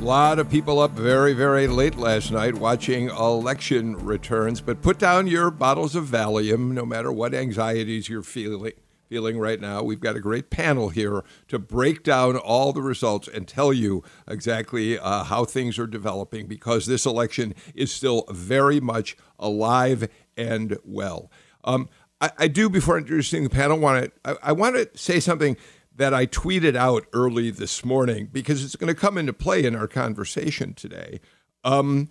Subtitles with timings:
[0.00, 4.98] A lot of people up very, very late last night watching election returns, but put
[4.98, 8.72] down your bottles of Valium no matter what anxieties you're feeling
[9.10, 9.82] feeling right now.
[9.82, 14.02] We've got a great panel here to break down all the results and tell you
[14.26, 20.78] exactly uh, how things are developing because this election is still very much alive and
[20.82, 21.30] well.
[21.62, 21.90] Um,
[22.22, 25.58] I, I, do, before introducing the panel, want to I, I want to say something
[26.00, 29.76] that I tweeted out early this morning because it's going to come into play in
[29.76, 31.20] our conversation today.
[31.62, 32.08] Um,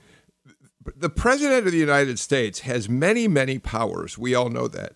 [0.95, 4.15] the President of the United States has many, many powers.
[4.15, 4.93] We all know that.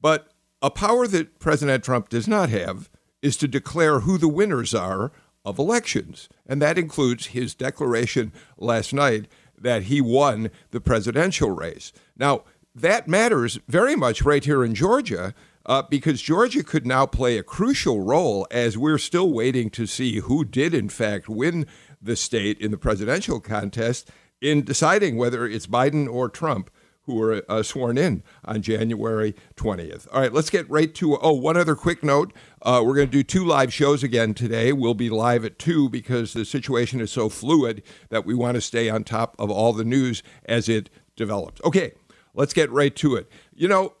[0.00, 2.88] But a power that President Trump does not have
[3.20, 5.12] is to declare who the winners are
[5.44, 6.26] of elections.
[6.46, 9.26] And that includes his declaration last night
[9.58, 11.92] that he won the presidential race.
[12.16, 15.34] Now, that matters very much right here in Georgia
[15.66, 20.20] uh, because Georgia could now play a crucial role as we're still waiting to see
[20.20, 21.66] who did, in fact, win
[22.00, 26.70] the state in the presidential contest in deciding whether it's Biden or Trump
[27.10, 30.06] who were uh, sworn in on January 20th.
[30.12, 31.18] All right, let's get right to.
[31.18, 32.32] Oh, one other quick note.
[32.62, 34.72] Uh, we're going to do two live shows again today.
[34.72, 38.60] We'll be live at 2 because the situation is so fluid that we want to
[38.60, 41.60] stay on top of all the news as it develops.
[41.64, 41.92] Okay,
[42.34, 43.28] let's get right to it.
[43.54, 43.94] You know,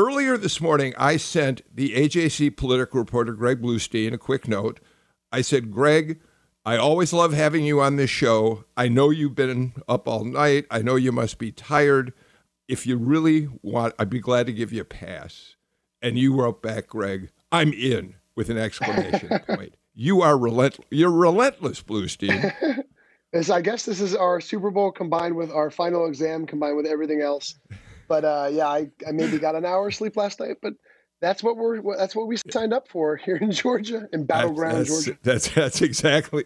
[0.00, 4.80] Earlier this morning, I sent the AJC political reporter, Greg Bluestein, a quick note.
[5.30, 6.20] I said, Greg,
[6.64, 8.64] I always love having you on this show.
[8.78, 10.64] I know you've been up all night.
[10.70, 12.14] I know you must be tired.
[12.66, 15.56] If you really want, I'd be glad to give you a pass.
[16.00, 19.74] And you wrote back, Greg, I'm in with an exclamation point.
[19.92, 20.86] You are relentless.
[20.90, 22.84] You're relentless, Bluestein.
[23.50, 27.20] I guess this is our Super Bowl combined with our final exam combined with everything
[27.20, 27.56] else.
[28.10, 30.72] But uh, yeah, I, I maybe got an hour sleep last night, but
[31.20, 35.04] that's what we're that's what we signed up for here in Georgia in battleground that's,
[35.04, 35.18] Georgia.
[35.22, 36.44] That's that's exactly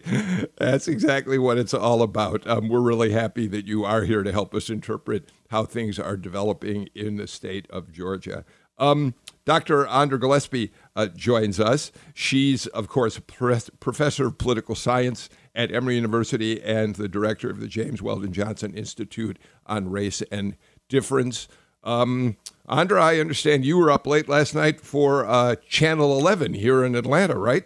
[0.58, 2.46] that's exactly what it's all about.
[2.46, 6.18] Um, we're really happy that you are here to help us interpret how things are
[6.18, 8.44] developing in the state of Georgia.
[8.76, 9.14] Um,
[9.46, 9.86] Dr.
[9.86, 11.92] Andra Gillespie uh, joins us.
[12.12, 17.68] She's, of course, professor of political science at Emory University and the director of the
[17.68, 20.56] James Weldon Johnson Institute on Race and
[20.88, 21.48] difference.
[21.82, 22.36] Um,
[22.68, 26.94] Andra, I understand you were up late last night for uh, Channel 11 here in
[26.94, 27.64] Atlanta, right?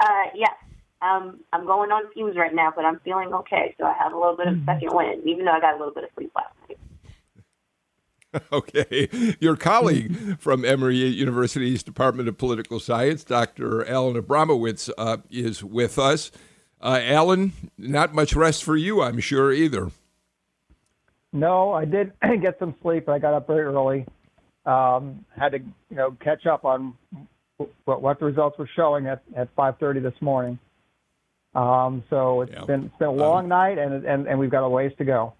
[0.00, 0.52] Uh, yes.
[1.02, 3.74] Um, I'm going on fumes right now, but I'm feeling okay.
[3.78, 4.66] So I have a little bit of mm-hmm.
[4.66, 6.78] second wind, even though I got a little bit of sleep last night.
[8.52, 9.08] Okay.
[9.40, 13.84] Your colleague from Emory University's Department of Political Science, Dr.
[13.88, 16.30] Alan Abramowitz, uh, is with us.
[16.80, 19.90] Uh, Alan, not much rest for you, I'm sure, either.
[21.32, 23.08] No, I did get some sleep.
[23.08, 24.06] I got up very early.
[24.66, 26.94] Um, had to, you know, catch up on
[27.84, 30.58] what, what the results were showing at, at 5:30 this morning.
[31.54, 32.64] Um, so it's yeah.
[32.64, 35.04] been it's been a long um, night, and, and and we've got a ways to
[35.04, 35.32] go.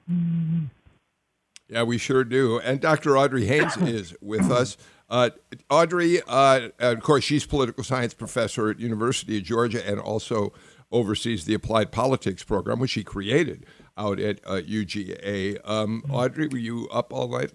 [1.68, 2.58] Yeah, we sure do.
[2.58, 3.16] And Dr.
[3.16, 4.76] Audrey Haynes is with us.
[5.08, 5.30] Uh,
[5.68, 10.52] Audrey, uh, of course, she's political science professor at University of Georgia and also
[10.92, 13.64] oversees the applied politics program, which she created
[14.00, 15.58] out at uh, UGA.
[15.68, 17.52] Um, Audrey, were you up all night?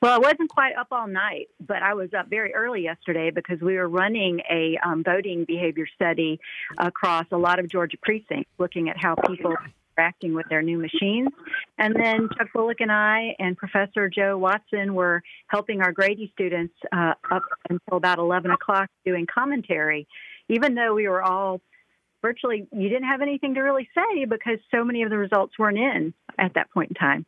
[0.00, 3.60] Well, I wasn't quite up all night, but I was up very early yesterday because
[3.60, 6.40] we were running a um, voting behavior study
[6.78, 9.54] across a lot of Georgia precincts, looking at how people
[9.96, 11.28] interacting with their new machines.
[11.78, 16.74] And then Chuck Bullock and I and Professor Joe Watson were helping our Grady students
[16.92, 20.06] uh, up until about 11 o'clock doing commentary,
[20.48, 21.60] even though we were all
[22.22, 25.78] virtually you didn't have anything to really say because so many of the results weren't
[25.78, 27.26] in at that point in time.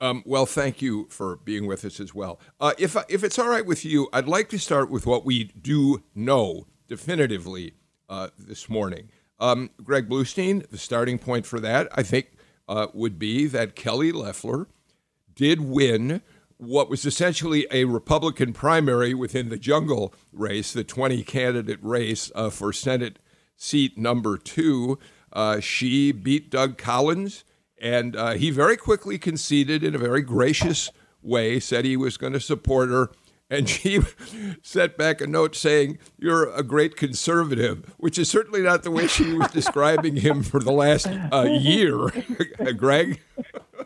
[0.00, 2.40] Um, well, thank you for being with us as well.
[2.60, 5.44] Uh, if if it's all right with you, I'd like to start with what we
[5.44, 7.74] do know definitively
[8.08, 9.10] uh, this morning.
[9.38, 12.32] Um, Greg Bluestein, the starting point for that, I think,
[12.68, 14.66] uh, would be that Kelly Loeffler
[15.34, 16.22] did win
[16.58, 22.50] what was essentially a Republican primary within the jungle race, the 20 candidate race uh,
[22.50, 23.18] for Senate
[23.56, 24.98] seat number two.
[25.32, 27.44] Uh, she beat Doug Collins,
[27.78, 30.90] and uh, he very quickly conceded in a very gracious
[31.22, 33.10] way, said he was going to support her.
[33.48, 34.00] And she
[34.62, 39.06] sent back a note saying, You're a great conservative, which is certainly not the way
[39.06, 42.10] she was describing him for the last uh, year.
[42.76, 43.20] Greg?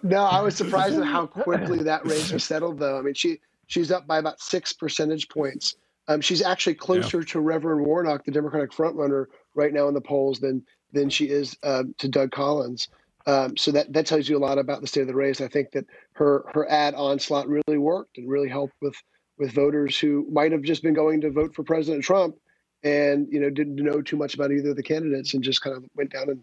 [0.02, 2.99] No, I was surprised at how quickly that race was settled, though.
[2.99, 5.76] I mean, she she's up by about six percentage points.
[6.08, 7.26] Um, she's actually closer yeah.
[7.26, 11.56] to Reverend Warnock, the Democratic frontrunner, right now in the polls than than she is
[11.62, 12.88] uh, to Doug Collins.
[13.26, 15.41] Um, so that that tells you a lot about the state of the race.
[15.41, 18.97] I think that her her ad onslaught really worked and really helped with
[19.38, 22.37] with voters who might have just been going to vote for President Trump
[22.82, 25.76] and you know didn't know too much about either of the candidates and just kind
[25.76, 26.43] of went down and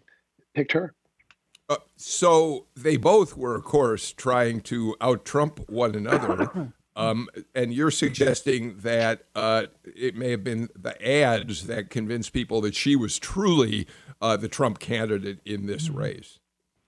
[0.54, 0.94] picked her.
[1.68, 6.72] Uh, so they both were, of course, trying to out Trump one another.
[6.98, 12.60] Um, and you're suggesting that uh, it may have been the ads that convinced people
[12.62, 13.86] that she was truly
[14.20, 15.98] uh, the Trump candidate in this mm-hmm.
[15.98, 16.40] race.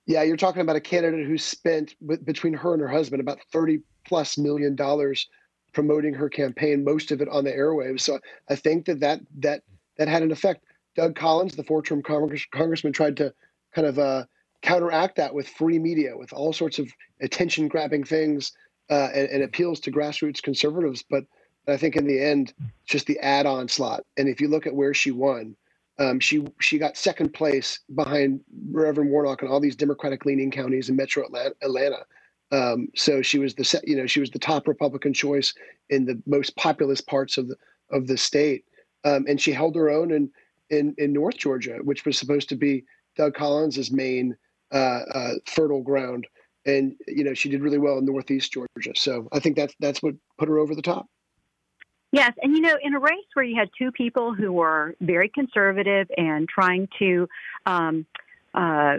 [0.06, 1.94] Yeah, you're talking about a candidate who spent
[2.24, 5.28] between her and her husband about 30 plus million dollars
[5.72, 8.00] promoting her campaign, most of it on the airwaves.
[8.00, 8.18] So
[8.48, 9.62] I think that that that
[9.96, 10.64] that had an effect.
[10.96, 13.32] Doug Collins, the four-term Congress, congressman, tried to
[13.72, 14.24] kind of uh,
[14.62, 18.52] counteract that with free media, with all sorts of attention-grabbing things
[18.90, 21.04] uh, and, and, appeals to grassroots conservatives.
[21.08, 21.24] But
[21.68, 22.52] I think in the end,
[22.84, 24.04] just the add-on slot.
[24.16, 25.56] And if you look at where she won,
[25.98, 28.40] um, she she got second place behind
[28.70, 31.24] Reverend Warnock in all these Democratic-leaning counties in Metro
[31.62, 32.06] Atlanta.
[32.52, 35.54] Um, so she was the you know she was the top Republican choice
[35.90, 37.56] in the most populous parts of the
[37.90, 38.64] of the state,
[39.04, 40.30] um, and she held her own in,
[40.70, 42.84] in in North Georgia, which was supposed to be
[43.16, 44.36] Doug Collins's main
[44.72, 46.26] uh, uh, fertile ground,
[46.66, 48.92] and you know she did really well in Northeast Georgia.
[48.94, 51.06] So I think that's that's what put her over the top.
[52.12, 55.28] Yes, and you know, in a race where you had two people who were very
[55.28, 57.28] conservative and trying to
[57.66, 58.04] um,
[58.52, 58.98] uh,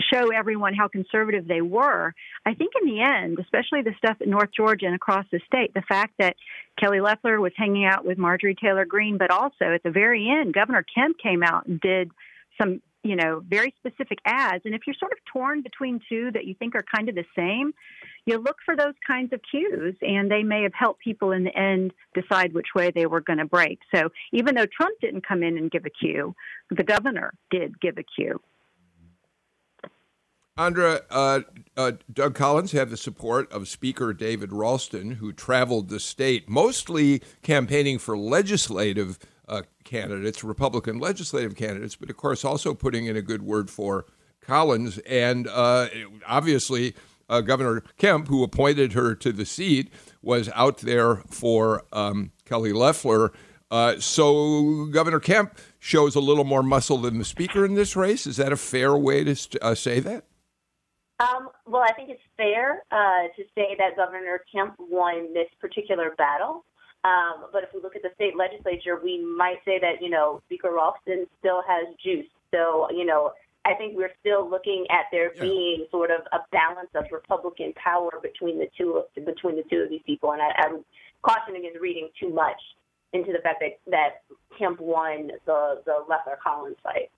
[0.00, 2.12] show everyone how conservative they were,
[2.44, 5.72] I think in the end, especially the stuff in North Georgia and across the state,
[5.74, 6.34] the fact that
[6.76, 10.54] Kelly Loeffler was hanging out with Marjorie Taylor Greene, but also at the very end,
[10.54, 12.10] Governor Kemp came out and did
[12.60, 14.62] some you know, very specific ads.
[14.64, 17.26] And if you're sort of torn between two that you think are kind of the
[17.36, 17.72] same,
[18.24, 21.56] you look for those kinds of cues, and they may have helped people in the
[21.56, 23.78] end decide which way they were going to break.
[23.94, 26.34] So even though Trump didn't come in and give a cue,
[26.70, 28.40] the governor did give a cue.
[30.56, 31.40] Andra, uh,
[31.76, 37.22] uh, Doug Collins had the support of Speaker David Ralston, who traveled the state, mostly
[37.42, 39.18] campaigning for legislative
[39.48, 44.06] uh, candidates, Republican legislative candidates, but of course also putting in a good word for
[44.40, 44.98] Collins.
[44.98, 45.88] And uh,
[46.26, 46.94] obviously,
[47.28, 49.92] uh, Governor Kemp, who appointed her to the seat,
[50.22, 53.32] was out there for um, Kelly Loeffler.
[53.70, 58.26] Uh, so Governor Kemp shows a little more muscle than the speaker in this race.
[58.26, 60.24] Is that a fair way to uh, say that?
[61.20, 66.12] Um, well, I think it's fair uh, to say that Governor Kemp won this particular
[66.18, 66.64] battle.
[67.04, 70.40] Um, but if we look at the state legislature, we might say that, you know,
[70.46, 72.26] Speaker Ralston still has juice.
[72.50, 73.32] So, you know,
[73.66, 75.42] I think we're still looking at there yeah.
[75.42, 79.82] being sort of a balance of Republican power between the two of, between the two
[79.82, 80.32] of these people.
[80.32, 80.84] And I, I'm
[81.22, 82.60] cautioning against reading too much
[83.12, 84.22] into the fact that, that
[84.58, 87.10] Kemp won the, the Loeffler Collins fight.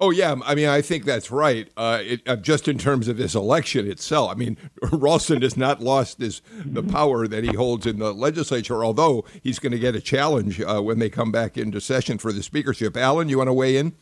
[0.00, 1.68] Oh yeah, I mean I think that's right.
[1.76, 4.56] Uh, it, uh, just in terms of this election itself, I mean
[4.92, 9.58] Ralston has not lost his the power that he holds in the legislature, although he's
[9.58, 12.96] going to get a challenge uh, when they come back into session for the speakership.
[12.96, 13.92] Alan, you want to weigh in?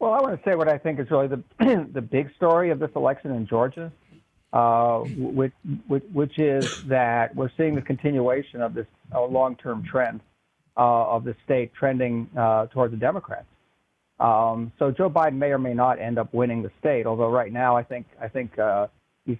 [0.00, 1.42] Well, I want to say what I think is really the
[1.92, 3.92] the big story of this election in Georgia,
[4.52, 5.52] uh, which,
[5.86, 10.22] which, which is that we're seeing the continuation of this uh, long term trend
[10.76, 12.28] uh, of the state trending
[12.72, 13.46] towards the Democrats.
[14.20, 17.52] Um, so Joe Biden may or may not end up winning the state, although right
[17.52, 18.88] now I think I think uh,
[19.24, 19.38] he's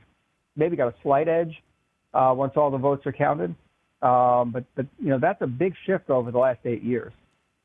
[0.57, 1.53] maybe got a slight edge
[2.15, 3.55] uh, once all the votes are counted.
[4.03, 7.13] Um, but but you know that's a big shift over the last eight years.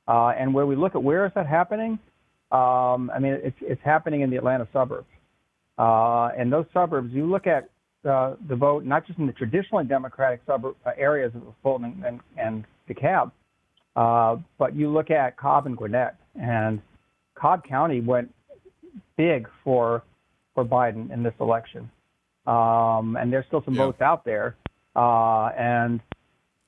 [0.08, 2.00] Uh, and where we look at where is that happening,
[2.52, 5.08] um, I mean it's it's happening in the Atlanta suburbs.
[5.78, 7.70] Uh, and those suburbs, you look at
[8.08, 12.20] uh, the vote not just in the traditionally Democratic suburb uh, areas of Fulton and,
[12.38, 13.32] and DeKalb,
[13.96, 16.82] uh, but you look at Cobb and Gwinnett and
[17.36, 18.34] Cobb County went
[19.18, 20.04] big for
[20.54, 21.90] for Biden in this election,
[22.46, 23.86] um, and there's still some yeah.
[23.86, 24.56] votes out there.
[24.96, 26.00] Uh, and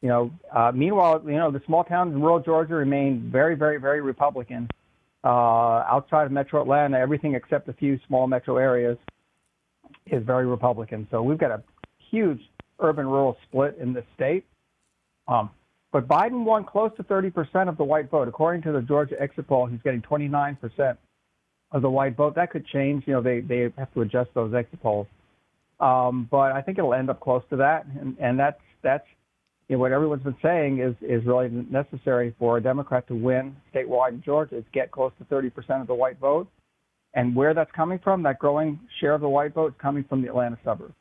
[0.01, 3.79] you know, uh, meanwhile, you know, the small towns in rural Georgia remain very, very,
[3.79, 4.69] very Republican.
[5.23, 8.97] Uh, outside of Metro Atlanta, everything except a few small metro areas
[10.05, 11.07] is very Republican.
[11.09, 11.63] So we've got a
[12.11, 12.39] huge
[12.79, 14.45] urban-rural split in this state.
[15.27, 15.49] Um,
[15.95, 18.27] but Biden won close to 30% of the white vote.
[18.27, 20.97] According to the Georgia exit poll, he's getting 29%
[21.71, 22.35] of the white vote.
[22.35, 23.05] That could change.
[23.07, 25.07] You know, they, they have to adjust those exit polls.
[25.79, 27.85] Um, but I think it'll end up close to that.
[27.85, 29.05] And, and that's, that's
[29.69, 33.55] you know, what everyone's been saying is, is really necessary for a Democrat to win
[33.73, 36.49] statewide in Georgia is get close to 30% of the white vote.
[37.13, 40.21] And where that's coming from, that growing share of the white vote is coming from
[40.21, 40.93] the Atlanta suburbs.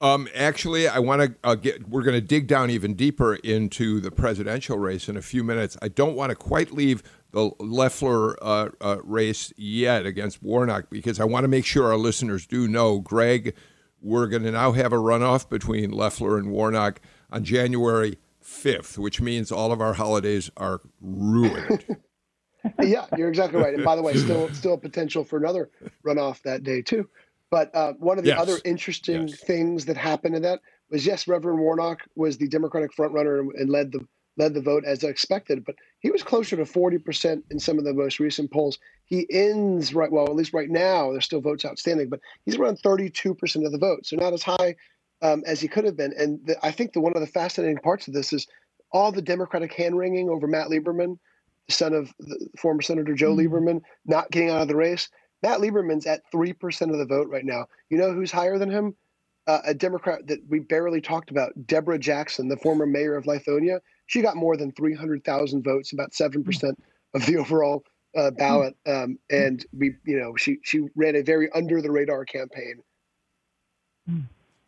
[0.00, 1.88] Um, actually, I want to uh, get.
[1.88, 5.78] We're going to dig down even deeper into the presidential race in a few minutes.
[5.80, 11.18] I don't want to quite leave the Loeffler uh, uh, race yet against Warnock because
[11.18, 13.54] I want to make sure our listeners do know, Greg,
[14.00, 17.00] we're going to now have a runoff between Loeffler and Warnock
[17.30, 21.96] on January 5th, which means all of our holidays are ruined.
[22.82, 23.74] yeah, you're exactly right.
[23.74, 25.70] And by the way, still still a potential for another
[26.04, 27.08] runoff that day too.
[27.50, 28.40] But uh, one of the yes.
[28.40, 29.40] other interesting yes.
[29.40, 30.60] things that happened in that
[30.90, 35.02] was yes, Reverend Warnock was the Democratic frontrunner and led the led the vote as
[35.02, 38.78] expected, but he was closer to 40% in some of the most recent polls.
[39.06, 42.78] He ends right well, at least right now, there's still votes outstanding, but he's around
[42.82, 44.76] 32% of the vote, so not as high
[45.22, 46.12] um, as he could have been.
[46.18, 48.46] And the, I think the one of the fascinating parts of this is
[48.92, 51.18] all the Democratic hand wringing over Matt Lieberman,
[51.66, 53.54] the son of the former Senator Joe mm-hmm.
[53.54, 55.08] Lieberman, not getting out of the race.
[55.42, 57.66] Matt Lieberman's at 3% of the vote right now.
[57.90, 58.94] You know who's higher than him?
[59.46, 63.78] Uh, a Democrat that we barely talked about, Deborah Jackson, the former mayor of Lithonia.
[64.06, 66.74] She got more than 300,000 votes, about 7%
[67.14, 67.84] of the overall
[68.16, 68.74] uh, ballot.
[68.86, 72.82] Um, and we, you know, she, she ran a very under the radar campaign.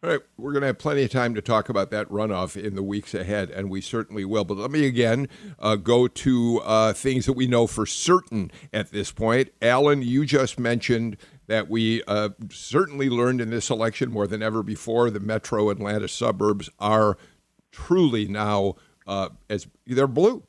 [0.01, 2.77] All right, we're going to have plenty of time to talk about that runoff in
[2.77, 4.45] the weeks ahead, and we certainly will.
[4.45, 5.27] But let me again
[5.59, 9.49] uh, go to uh, things that we know for certain at this point.
[9.61, 11.17] Alan, you just mentioned
[11.49, 16.07] that we uh, certainly learned in this election more than ever before the metro Atlanta
[16.07, 17.19] suburbs are
[17.73, 18.77] truly now
[19.09, 20.45] uh, as they're blue.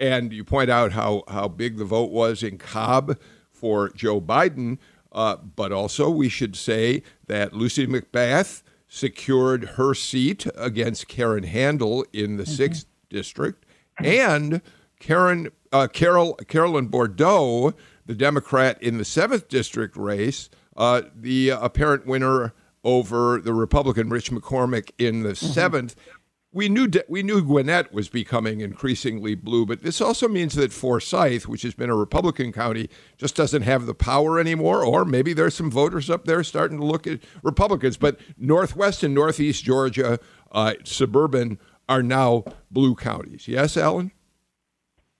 [0.00, 3.18] And you point out how, how big the vote was in Cobb
[3.50, 4.78] for Joe Biden.
[5.12, 12.04] Uh, but also, we should say that Lucy McBath secured her seat against Karen Handel
[12.12, 12.62] in the mm-hmm.
[12.62, 13.66] 6th district
[13.98, 14.60] and
[15.00, 17.74] Karen uh, Carol Carolyn Bourdeaux,
[18.06, 24.30] the Democrat in the 7th district race, uh, the apparent winner over the Republican Rich
[24.30, 25.76] McCormick in the mm-hmm.
[25.76, 25.94] 7th
[26.56, 31.46] we knew we knew Gwinnett was becoming increasingly blue, but this also means that Forsyth,
[31.46, 34.82] which has been a Republican county, just doesn't have the power anymore.
[34.82, 37.98] Or maybe there's some voters up there starting to look at Republicans.
[37.98, 40.18] But Northwest and Northeast Georgia,
[40.50, 41.58] uh, suburban,
[41.90, 43.46] are now blue counties.
[43.46, 44.10] Yes, Alan.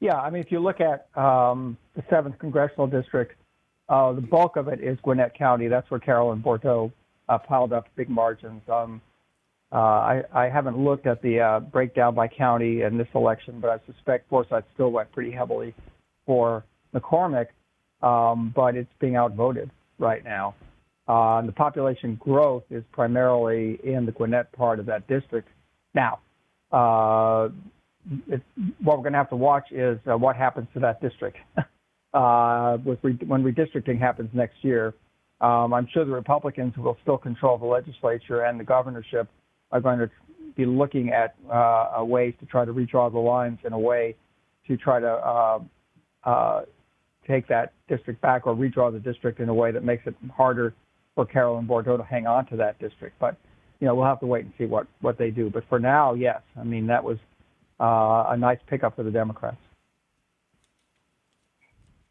[0.01, 3.35] Yeah, I mean, if you look at um, the seventh congressional district,
[3.91, 5.69] uh, the bulk of it is Gwinnett County.
[5.69, 6.93] That's where Carolyn Bourdeaux
[7.29, 8.63] uh, piled up big margins.
[8.71, 9.03] Um,
[9.77, 13.69] uh, I, I haven't looked at the uh, breakdown by county in this election, but
[13.69, 15.75] I suspect Forsyth still went pretty heavily
[16.25, 16.65] for
[16.95, 17.49] McCormick,
[18.03, 20.55] um, but it's being outvoted right now.
[21.07, 25.49] Uh, the population growth is primarily in the Gwinnett part of that district.
[25.95, 26.21] Now,
[26.73, 27.51] uh,
[28.29, 28.41] it,
[28.83, 31.37] what we're going to have to watch is uh, what happens to that district
[32.15, 34.95] uh, with re- when redistricting happens next year.
[35.43, 39.29] Um, I'm sure the Republicans will still control the legislature and the governorship
[39.73, 40.11] are going to
[40.57, 44.15] be looking at uh, ways to try to redraw the lines in a way
[44.67, 45.59] to try to uh,
[46.25, 46.63] uh,
[47.27, 50.75] take that district back or redraw the district in a way that makes it harder
[51.15, 53.19] for Carolyn Bourdeaux to hang on to that district.
[53.19, 53.37] But
[53.81, 55.51] you know, we'll have to wait and see what what they do.
[55.51, 57.19] But for now, yes, I mean that was
[57.79, 59.59] uh, a nice pickup for the Democrats.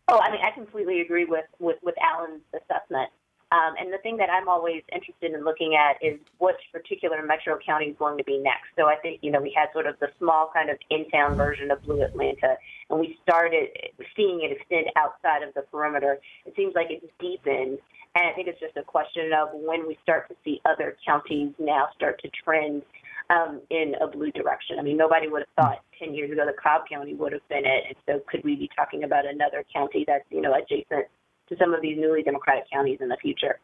[0.07, 3.09] Oh, I mean, I completely agree with with, with Alan's assessment.
[3.55, 7.57] Um, and the thing that I'm always interested in looking at is which particular metro
[7.65, 8.67] county is going to be next.
[8.77, 11.37] So I think, you know, we had sort of the small kind of in town
[11.37, 12.57] version of Blue Atlanta,
[12.89, 13.69] and we started
[14.15, 16.19] seeing it extend outside of the perimeter.
[16.45, 17.79] It seems like it's deepened.
[18.15, 21.51] And I think it's just a question of when we start to see other counties
[21.57, 22.81] now start to trend
[23.29, 24.79] um, in a blue direction.
[24.79, 27.65] I mean, nobody would have thought 10 years ago the Cobb County would have been
[27.65, 27.83] it.
[27.87, 31.07] And so could we be talking about another county that's, you know, adjacent
[31.49, 33.59] to some of these newly Democratic counties in the future.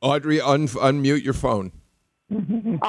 [0.00, 1.72] Audrey, un- unmute your phone.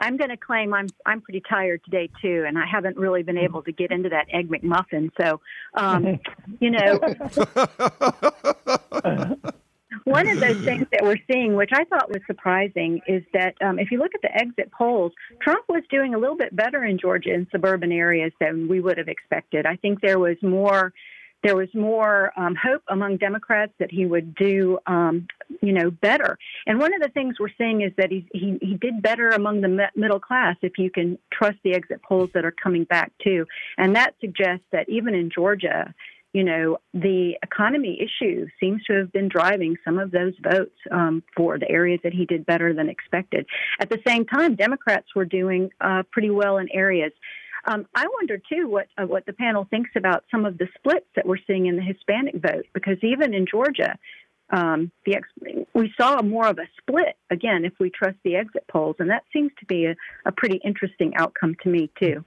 [0.00, 3.38] I'm going to claim I'm I'm pretty tired today too, and I haven't really been
[3.38, 5.10] able to get into that egg McMuffin.
[5.20, 5.40] So,
[5.74, 6.20] um,
[6.60, 6.98] you know,
[10.04, 13.80] one of those things that we're seeing, which I thought was surprising, is that um,
[13.80, 15.12] if you look at the exit polls,
[15.42, 18.98] Trump was doing a little bit better in Georgia in suburban areas than we would
[18.98, 19.66] have expected.
[19.66, 20.92] I think there was more
[21.42, 25.26] there was more um, hope among Democrats that he would do, um,
[25.62, 26.38] you know, better.
[26.66, 29.60] And one of the things we're seeing is that he he, he did better among
[29.60, 33.46] the middle class, if you can trust the exit polls that are coming back too.
[33.76, 35.94] And that suggests that even in Georgia,
[36.32, 41.22] you know, the economy issue seems to have been driving some of those votes um,
[41.36, 43.46] for the areas that he did better than expected.
[43.80, 47.12] At the same time, Democrats were doing uh, pretty well in areas
[47.64, 51.06] um, I wonder too what uh, what the panel thinks about some of the splits
[51.16, 53.98] that we're seeing in the Hispanic vote, because even in Georgia,
[54.50, 58.64] um, the ex- we saw more of a split again if we trust the exit
[58.68, 62.24] polls, and that seems to be a, a pretty interesting outcome to me too.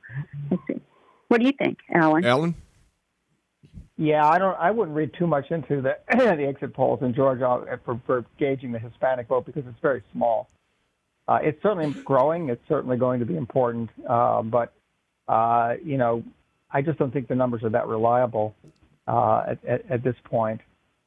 [0.50, 0.82] Let's see.
[1.28, 2.26] What do you think, Alan?
[2.26, 2.56] Alan?
[3.98, 4.58] Yeah, I don't.
[4.60, 8.72] I wouldn't read too much into the the exit polls in Georgia for, for gauging
[8.72, 10.50] the Hispanic vote because it's very small.
[11.28, 12.50] Uh, it's certainly growing.
[12.50, 14.74] It's certainly going to be important, uh, but
[15.32, 16.24] uh, you know,
[16.72, 18.54] I just don't think the numbers are that reliable
[19.08, 20.60] uh, at, at, at, this point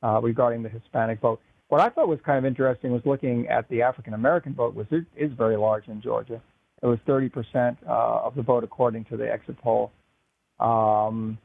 [0.02, 1.40] uh, regarding the Hispanic vote.
[1.68, 4.88] What I thought was kind of interesting was looking at the African American vote, which
[4.90, 6.40] is very large in Georgia.
[6.82, 9.92] It was 30% uh, of the vote according to the exit poll.
[10.58, 11.36] Um,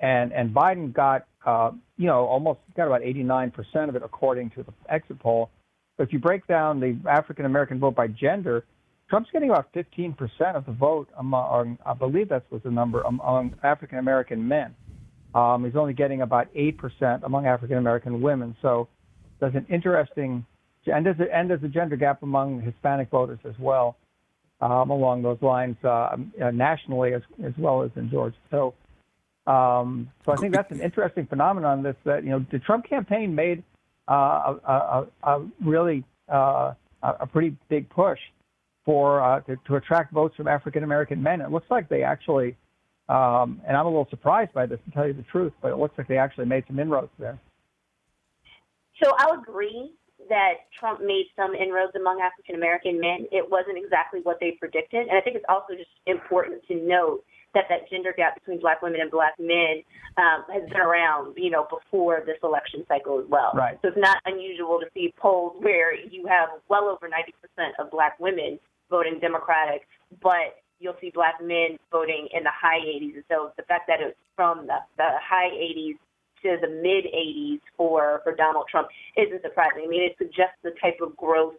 [0.00, 4.50] and and Biden got uh, you know almost got about 89 percent of it according
[4.50, 5.50] to the exit poll.
[5.96, 8.64] But if you break down the African American vote by gender,
[9.08, 13.02] Trump's getting about 15 percent of the vote among I believe that was the number
[13.02, 14.74] among African American men.
[15.34, 18.56] Um, he's only getting about eight percent among African American women.
[18.62, 18.88] So
[19.40, 20.46] there's an interesting
[20.86, 23.96] and there's a, and there's a gender gap among Hispanic voters as well
[24.60, 26.16] um, along those lines uh,
[26.52, 28.36] nationally as as well as in Georgia.
[28.50, 28.74] So
[29.46, 31.82] um, so I think that's an interesting phenomenon.
[31.82, 33.62] This that you know the Trump campaign made
[34.08, 38.18] uh, a, a, a, really uh, a pretty big push
[38.84, 41.40] for uh, to, to, attract votes from African American men.
[41.40, 42.56] It looks like they actually,
[43.08, 45.78] um, and I'm a little surprised by this to tell you the truth, but it
[45.78, 47.38] looks like they actually made some inroads there.
[49.02, 49.92] So I'll agree
[50.28, 53.26] that Trump made some inroads among African American men.
[53.32, 57.24] It wasn't exactly what they predicted, and I think it's also just important to note
[57.54, 59.82] that that gender gap between black women and black men
[60.18, 63.52] um, has been around, you know, before this election cycle as well.
[63.54, 63.78] Right.
[63.80, 68.18] So it's not unusual to see polls where you have well over 90% of black
[68.18, 68.58] women
[68.94, 69.82] voting Democratic,
[70.22, 73.14] but you'll see black men voting in the high 80s.
[73.16, 75.98] And so the fact that it's from the, the high 80s
[76.42, 79.82] to the mid 80s for, for Donald Trump isn't surprising.
[79.84, 81.54] I mean, it suggests the type of growth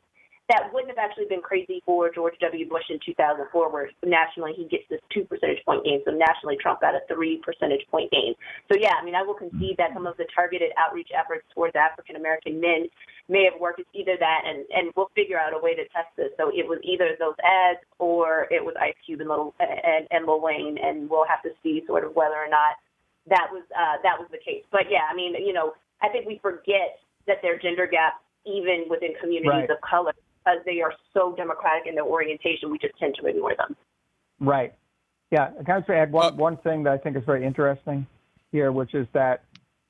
[0.48, 2.70] that wouldn't have actually been crazy for George W.
[2.70, 6.02] Bush in 2004, where nationally he gets this two percentage point gain.
[6.06, 8.36] So nationally, Trump got a three percentage point gain.
[8.72, 11.76] So yeah, I mean, I will concede that some of the targeted outreach efforts towards
[11.76, 12.86] African American men
[13.28, 13.80] may have worked.
[13.80, 16.30] It's either that, and and we'll figure out a way to test this.
[16.38, 20.28] So it was either those ads or it was Ice Cube and Little and, and
[20.28, 22.78] Lil Wayne, and we'll have to see sort of whether or not
[23.34, 24.62] that was uh, that was the case.
[24.70, 25.74] But yeah, I mean, you know,
[26.06, 29.70] I think we forget that there are gender gaps even within communities right.
[29.74, 30.14] of color
[30.46, 33.76] because they are so democratic in their orientation, we just tend to ignore them.
[34.40, 34.74] Right.
[35.32, 35.52] Yeah.
[35.66, 38.06] Can I just add one, uh, one thing that I think is very interesting
[38.52, 39.44] here, which is that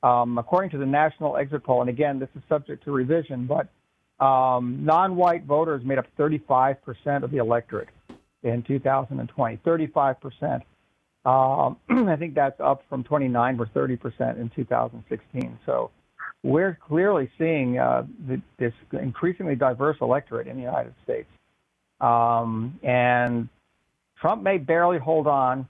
[0.04, 3.68] um, according to the national exit poll, and again, this is subject to revision, but
[4.24, 7.90] um, non-white voters made up 35% of the electorate
[8.44, 9.58] in 2020.
[9.58, 10.62] 35%.
[11.26, 15.60] Um, I think that's up from 29 or 30% in 2016.
[15.66, 15.92] So
[16.44, 18.06] we're clearly seeing uh,
[18.60, 21.28] this increasingly diverse electorate in the United States.
[22.00, 23.50] Um, and
[24.20, 25.68] Trump may barely hold on,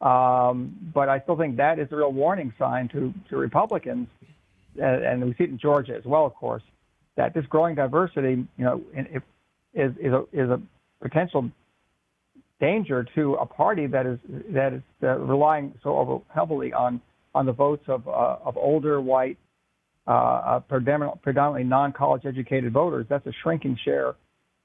[0.00, 4.08] um, but I still think that is a real warning sign to, to Republicans,
[4.80, 6.62] and, and we see it in Georgia as well, of course,
[7.16, 8.82] that this growing diversity, you know,
[9.74, 10.60] is, is, a, is a
[11.00, 11.50] potential
[12.60, 14.18] danger to a party that is
[14.50, 17.00] that is uh, relying so heavily on
[17.34, 19.36] on the votes of uh, of older white
[20.06, 23.06] uh, uh predominantly non-college educated voters.
[23.08, 24.14] That's a shrinking share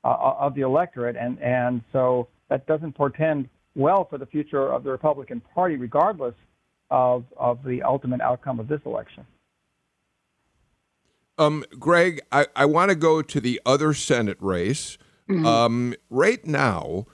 [0.03, 4.83] uh, of the electorate, and and so that doesn't portend well for the future of
[4.83, 6.35] the Republican Party, regardless
[6.89, 9.25] of of the ultimate outcome of this election.
[11.37, 14.97] Um, Greg, I, I want to go to the other Senate race.
[15.29, 15.45] Mm-hmm.
[15.45, 17.05] Um, right now,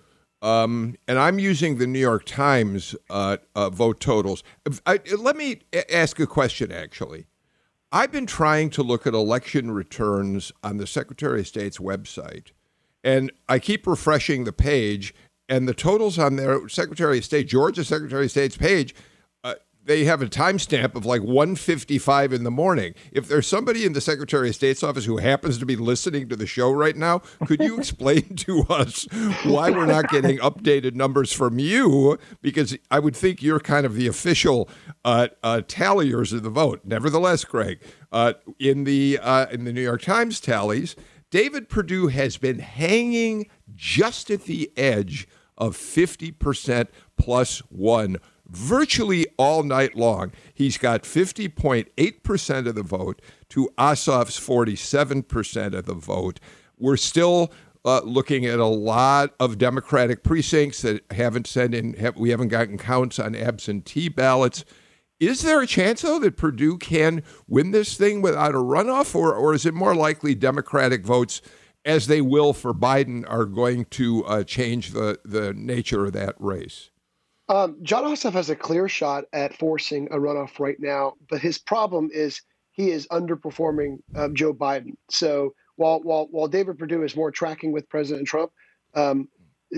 [0.42, 4.44] um, and I'm using the New York Times uh, uh, vote totals.
[4.86, 5.62] I, let me
[5.92, 7.28] ask a question, actually.
[7.92, 12.52] I've been trying to look at election returns on the Secretary of State's website,
[13.02, 15.14] and I keep refreshing the page,
[15.48, 18.94] and the totals on their Secretary of State, Georgia Secretary of State's page,
[19.88, 22.94] they have a timestamp of like 1:55 in the morning.
[23.12, 26.36] If there's somebody in the Secretary of State's office who happens to be listening to
[26.36, 29.08] the show right now, could you explain to us
[29.44, 32.20] why we're not getting updated numbers from you?
[32.42, 34.70] Because I would think you're kind of the official
[35.06, 36.82] uh, uh, talliers of the vote.
[36.84, 37.80] Nevertheless, Greg,
[38.12, 40.96] uh, in the uh, in the New York Times tallies,
[41.32, 48.18] David Perdue has been hanging just at the edge of 50% plus one
[48.50, 50.32] virtually all night long.
[50.54, 56.40] He's got 50.8% of the vote to Ossoff's 47% of the vote.
[56.78, 57.52] We're still
[57.86, 62.50] uh, looking at a lot of Democratic precincts that haven't sent in, have, we haven't
[62.50, 64.66] gotten counts on absentee ballots.
[65.20, 69.34] is there a chance, though, that Perdue can win this thing without a runoff, or,
[69.34, 71.42] or is it more likely Democratic votes,
[71.86, 76.36] as they will for Biden, are going to uh, change the, the nature of that
[76.40, 76.90] race?
[77.50, 81.58] Um, Jon Ossoff has a clear shot at forcing a runoff right now, but his
[81.58, 84.96] problem is he is underperforming um, Joe Biden.
[85.10, 88.52] So while while while David Perdue is more tracking with President Trump,
[88.96, 89.30] um,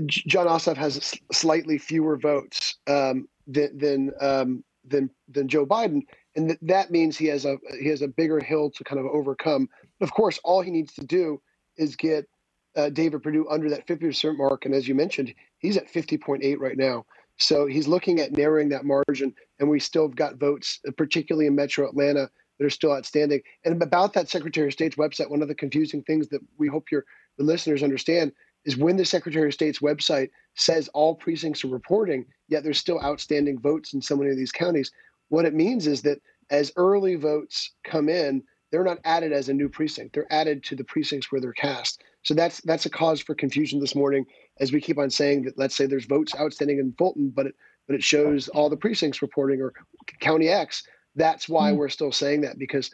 [0.06, 6.02] Jon Ossoff has slightly fewer votes um, than than, um, than than Joe Biden,
[6.36, 9.06] and th- that means he has a he has a bigger hill to kind of
[9.06, 9.70] overcome.
[10.02, 11.42] Of course, all he needs to do
[11.78, 12.28] is get
[12.76, 16.78] uh, David Perdue under that 50% mark, and as you mentioned, he's at 50.8 right
[16.78, 17.06] now.
[17.39, 21.47] So he's looking at narrowing that margin, and we still have got votes, uh, particularly
[21.47, 23.41] in Metro Atlanta, that are still outstanding.
[23.63, 26.91] And about that Secretary of State's website, one of the confusing things that we hope
[26.91, 27.06] your
[27.38, 28.34] the listeners understand
[28.65, 33.02] is when the Secretary of State's website says all precincts are reporting, yet there's still
[33.02, 34.91] outstanding votes in so many of these counties.
[35.30, 39.54] What it means is that as early votes come in, they're not added as a
[39.54, 40.13] new precinct.
[40.13, 42.04] They're added to the precincts where they're cast.
[42.23, 44.25] So that's that's a cause for confusion this morning
[44.60, 47.56] as we keep on saying that let's say there's votes outstanding in Fulton, but it
[47.88, 49.74] but it shows all the precincts reporting or
[50.19, 50.84] county X.
[51.15, 51.80] That's why mm-hmm.
[51.80, 52.91] we're still saying that because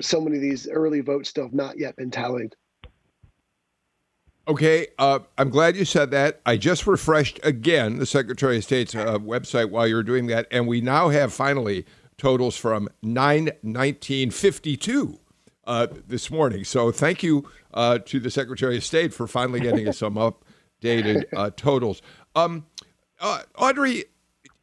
[0.00, 2.56] so many of these early votes still have not yet been tallied.
[4.48, 6.40] Okay, uh, I'm glad you said that.
[6.46, 10.46] I just refreshed again the Secretary of State's uh, website while you were doing that,
[10.50, 11.84] and we now have finally
[12.16, 15.20] totals from 9 1952
[15.66, 16.64] uh, this morning.
[16.64, 20.16] So thank you uh, to the Secretary of State for finally getting us some
[20.80, 22.02] updated uh, totals.
[22.34, 22.66] Um,
[23.20, 24.04] uh, Audrey,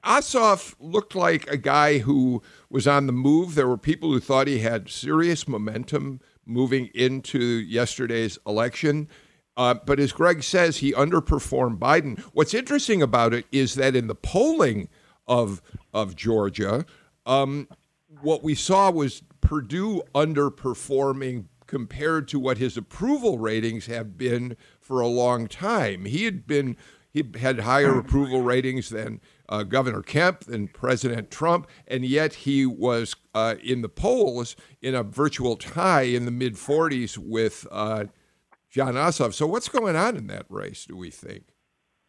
[0.04, 3.56] Ossoff looked like a guy who was on the move.
[3.56, 9.10] There were people who thought he had serious momentum moving into yesterday's election.
[9.58, 12.20] Uh, but as Greg says, he underperformed Biden.
[12.34, 14.90] What's interesting about it is that in the polling
[15.28, 15.62] of
[15.94, 16.86] of Georgia,
[17.26, 17.68] um,
[18.22, 25.02] what we saw was Perdue underperforming compared to what his approval ratings have been for
[25.02, 26.06] a long time.
[26.06, 26.78] He had been
[27.12, 29.20] he had higher approval ratings than
[29.50, 34.94] uh, Governor Kemp and President Trump, and yet he was uh, in the polls in
[34.94, 38.06] a virtual tie in the mid 40s with uh,
[38.70, 39.34] Jon Ossoff.
[39.34, 40.86] So what's going on in that race?
[40.86, 41.46] Do we think?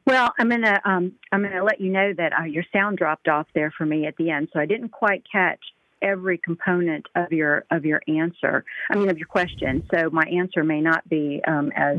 [0.06, 3.46] Well, I'm gonna um, I'm gonna let you know that uh, your sound dropped off
[3.54, 5.60] there for me at the end, so I didn't quite catch
[6.02, 8.64] every component of your of your answer.
[8.90, 9.86] I mean, of your question.
[9.94, 11.98] So my answer may not be um, as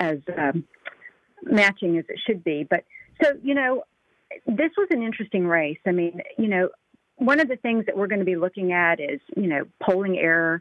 [0.00, 0.64] as um,
[1.44, 2.66] matching as it should be.
[2.68, 2.84] But
[3.22, 3.84] so you know,
[4.46, 5.78] this was an interesting race.
[5.86, 6.70] I mean, you know,
[7.16, 10.18] one of the things that we're going to be looking at is you know polling
[10.18, 10.60] error,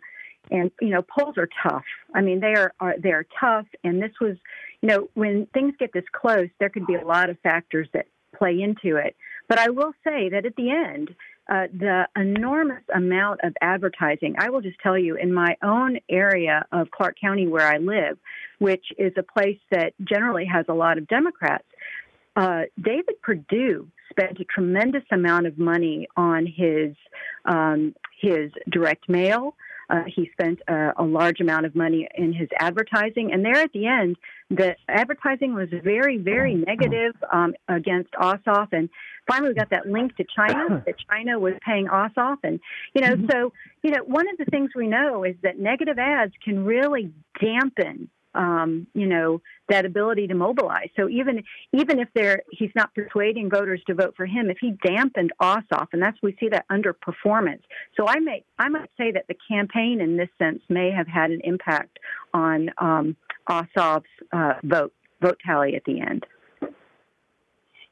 [0.51, 1.85] and you know polls are tough.
[2.13, 4.35] I mean, they are, are they are tough, and this was
[4.81, 8.07] you know, when things get this close, there could be a lot of factors that
[8.37, 9.15] play into it.
[9.47, 11.13] But I will say that at the end,
[11.49, 16.65] uh, the enormous amount of advertising, I will just tell you, in my own area
[16.71, 18.17] of Clarke County where I live,
[18.59, 21.65] which is a place that generally has a lot of Democrats,
[22.35, 26.95] uh, David Perdue spent a tremendous amount of money on his
[27.45, 29.55] um, his direct mail,
[29.89, 33.71] uh, he spent uh, a large amount of money in his advertising, and there at
[33.73, 34.17] the end,
[34.49, 38.69] the advertising was very, very negative um, against Ossoff.
[38.71, 38.89] And
[39.27, 42.59] finally, we got that link to China that China was paying Ossoff, and
[42.93, 43.27] you know, mm-hmm.
[43.31, 47.11] so you know, one of the things we know is that negative ads can really
[47.39, 50.89] dampen um, you know, that ability to mobilize.
[50.95, 54.71] So even even if they're he's not persuading voters to vote for him, if he
[54.85, 57.61] dampened Ossoff, and that's we see that underperformance.
[57.97, 61.31] So I may I might say that the campaign in this sense may have had
[61.31, 61.99] an impact
[62.33, 63.15] on um,
[63.49, 66.25] Ossoff's uh, vote vote tally at the end.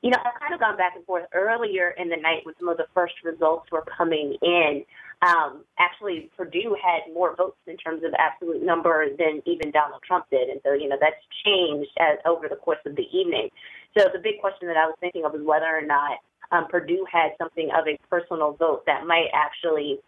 [0.03, 2.69] You know, I've kind of gone back and forth earlier in the night when some
[2.69, 4.85] of the first results were coming in
[5.21, 10.25] um, actually Perdue had more votes in terms of absolute number than even Donald Trump
[10.29, 13.49] did, and so you know that's changed as over the course of the evening.
[13.97, 16.19] So the big question that I was thinking of is whether or not
[16.51, 19.99] um, Perdue had something of a personal vote that might actually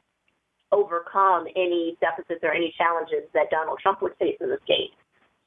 [0.71, 4.93] overcome any deficits or any challenges that Donald Trump would face in this case.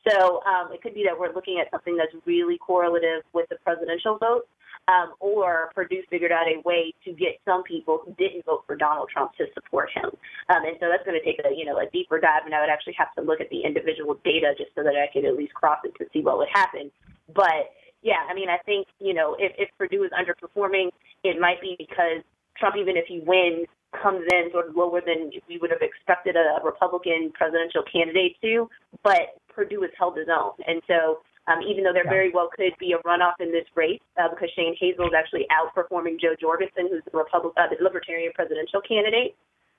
[0.09, 3.57] So um, it could be that we're looking at something that's really correlative with the
[3.63, 4.49] presidential vote,
[4.89, 8.77] um, or Perdue figured out a way to get some people who didn't vote for
[8.77, 10.11] Donald Trump to support him.
[10.49, 12.61] Um, and so that's going to take a you know a deeper dive, and I
[12.61, 15.37] would actually have to look at the individual data just so that I could at
[15.37, 16.91] least cross it to see what would happen.
[17.35, 17.71] But
[18.03, 20.91] yeah, I mean, I think you know if, if Perdue is underperforming,
[21.23, 22.27] it might be because
[22.59, 23.67] Trump, even if he wins,
[24.03, 28.69] comes in sort of lower than we would have expected a Republican presidential candidate to.
[29.03, 32.73] But Perdue has held his own, and so Um, even though there very well could
[32.79, 36.89] be a runoff in this race uh, because Shane Hazel is actually outperforming Jo Jorgensen,
[36.89, 39.35] who's the, Republic, uh, the Libertarian presidential candidate.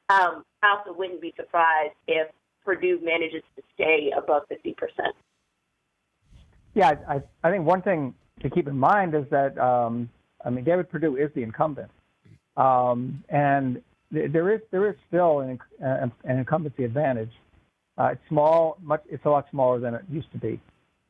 [0.09, 2.27] Um, I also wouldn't be surprised if
[2.65, 4.75] Perdue manages to stay above 50%.
[6.73, 10.09] Yeah, I, I think one thing to keep in mind is that, um,
[10.43, 11.91] I mean, David Perdue is the incumbent.
[12.57, 17.31] Um, and th- there is there is still an, uh, an incumbency advantage.
[17.97, 19.01] Uh, it's small, much.
[19.09, 20.59] It's a lot smaller than it used to be.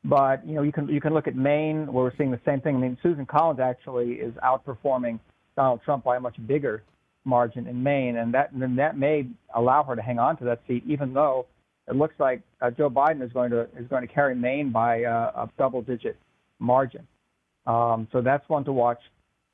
[0.04, 2.60] But you know, you can you can look at Maine, where we're seeing the same
[2.60, 2.76] thing.
[2.76, 5.18] I mean, Susan Collins actually is outperforming
[5.56, 6.82] Donald Trump by a much bigger
[7.24, 10.60] margin in Maine, and that and that may allow her to hang on to that
[10.68, 11.46] seat, even though
[11.88, 15.04] it looks like uh, Joe Biden is going to is going to carry Maine by
[15.04, 16.16] uh, a double-digit
[16.58, 17.06] margin.
[17.66, 19.00] Um, so that's one to watch.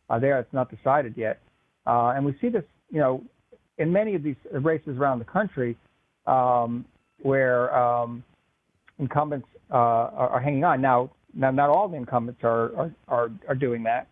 [0.08, 1.38] Uh, there, it's not decided yet,
[1.86, 3.22] uh, and we see this, you know,
[3.78, 5.76] in many of these races around the country,
[6.26, 6.84] um,
[7.22, 8.24] where um,
[9.00, 10.80] incumbents uh, are, are, hanging on.
[10.80, 14.06] Now, now, not all the incumbents are are, are, are doing that.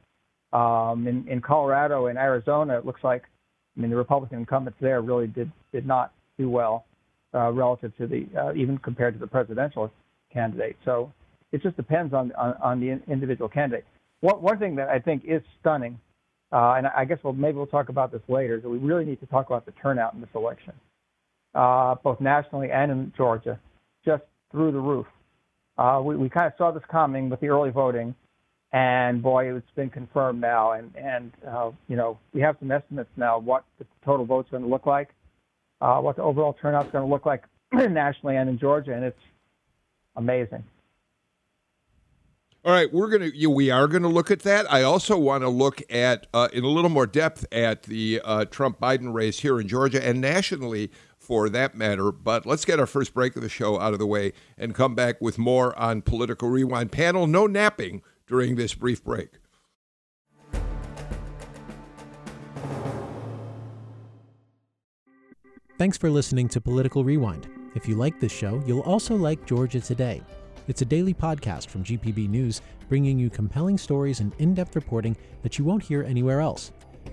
[0.56, 3.24] Um, in, in Colorado and Arizona, it looks like
[3.76, 6.86] I mean, the Republican incumbents there really did did not do well
[7.34, 9.92] uh, relative to the uh, even compared to the presidential
[10.32, 10.76] candidate.
[10.84, 11.12] So
[11.52, 13.84] it just depends on on, on the individual candidate.
[14.20, 15.98] One one thing that I think is stunning,
[16.52, 19.20] uh, and I guess we'll maybe we'll talk about this later, that we really need
[19.20, 20.72] to talk about the turnout in this election,
[21.54, 23.60] uh, both nationally and in Georgia,
[24.04, 25.06] just through the roof.
[25.76, 28.14] Uh, we we kind of saw this coming with the early voting
[28.72, 30.72] and boy, it's been confirmed now.
[30.72, 34.62] And and uh, you know we have some estimates now what the total vote's going
[34.62, 35.10] to look like,
[35.80, 39.20] uh, what the overall turnout's going to look like nationally and in Georgia, and it's
[40.16, 40.64] amazing.
[42.64, 44.70] All right, we're gonna you, we are gonna look at that.
[44.70, 48.44] I also want to look at uh, in a little more depth at the uh,
[48.46, 50.90] Trump Biden race here in Georgia and nationally
[51.28, 52.10] for that matter.
[52.10, 54.94] But let's get our first break of the show out of the way and come
[54.94, 57.26] back with more on political rewind panel.
[57.26, 59.28] No napping during this brief break.
[65.76, 67.46] Thanks for listening to Political Rewind.
[67.76, 70.22] If you like this show, you'll also like Georgia Today.
[70.66, 75.16] It's a daily podcast from GPB News, bringing you compelling stories and in depth reporting
[75.42, 76.72] that you won't hear anywhere else.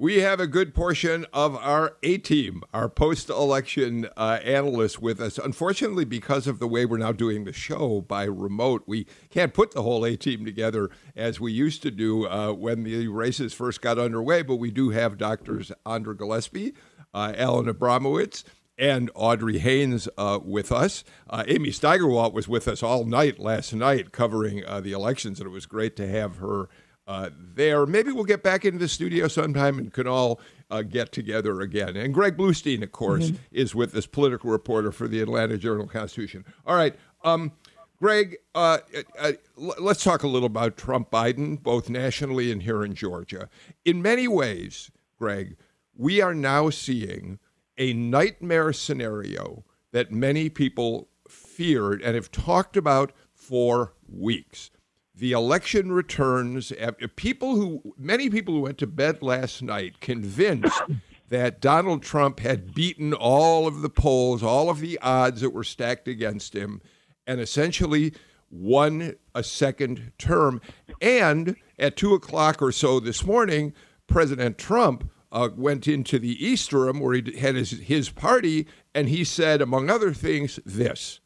[0.00, 5.20] We have a good portion of our A team, our post election uh, analysts, with
[5.20, 5.38] us.
[5.38, 9.72] Unfortunately, because of the way we're now doing the show by remote, we can't put
[9.72, 13.80] the whole A team together as we used to do uh, when the races first
[13.80, 14.42] got underway.
[14.42, 16.74] But we do have doctors Andra Gillespie,
[17.12, 18.44] uh, Alan Abramowitz,
[18.78, 21.02] and Audrey Haynes uh, with us.
[21.28, 25.48] Uh, Amy Steigerwalt was with us all night last night covering uh, the elections, and
[25.48, 26.68] it was great to have her
[27.08, 27.86] uh, there.
[27.86, 30.40] Maybe we'll get back into the studio sometime and can all
[30.70, 31.96] uh, get together again.
[31.96, 33.42] And Greg Bluestein, of course, mm-hmm.
[33.50, 36.44] is with this political reporter for the Atlanta Journal Constitution.
[36.66, 36.94] All right.
[37.24, 37.52] Um,
[37.98, 38.78] Greg, uh,
[39.18, 43.48] uh let's talk a little about Trump Biden, both nationally and here in Georgia.
[43.84, 45.56] In many ways, Greg,
[45.96, 47.38] we are now seeing
[47.78, 54.70] a nightmare scenario that many people feared and have talked about for weeks
[55.18, 56.72] the election returns.
[57.16, 60.80] People who, many people who went to bed last night convinced
[61.28, 65.64] that Donald Trump had beaten all of the polls, all of the odds that were
[65.64, 66.80] stacked against him,
[67.26, 68.14] and essentially
[68.50, 70.60] won a second term.
[71.02, 73.74] And at two o'clock or so this morning,
[74.06, 79.08] President Trump uh, went into the East Room where he had his, his party, and
[79.08, 81.20] he said, among other things, this.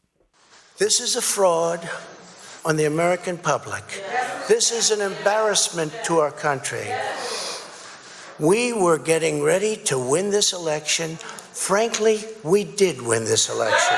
[0.79, 1.87] This is a fraud
[2.65, 3.83] on the American public.
[4.47, 6.87] This is an embarrassment to our country.
[8.39, 11.17] We were getting ready to win this election.
[11.51, 13.97] Frankly, we did win this election.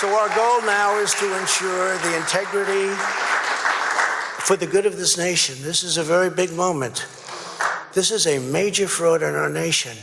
[0.00, 2.94] So, our goal now is to ensure the integrity
[4.44, 5.56] for the good of this nation.
[5.62, 7.06] This is a very big moment.
[7.94, 9.96] This is a major fraud in our nation.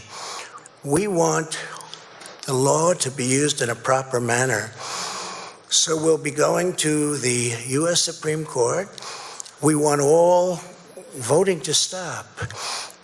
[0.84, 1.58] We want
[2.46, 4.72] the law to be used in a proper manner.
[5.70, 8.02] So we'll be going to the U.S.
[8.02, 8.88] Supreme Court.
[9.62, 10.60] We want all
[11.16, 12.28] voting to stop.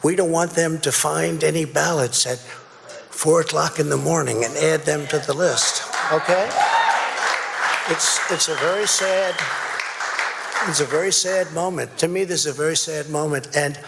[0.04, 4.56] We don't want them to find any ballots at four o'clock in the morning and
[4.58, 5.84] add them to the list.
[6.12, 6.50] Okay?
[7.90, 9.36] It's it's a very sad
[10.68, 11.98] it's a very sad moment.
[11.98, 13.56] To me, this is a very sad moment.
[13.56, 13.80] And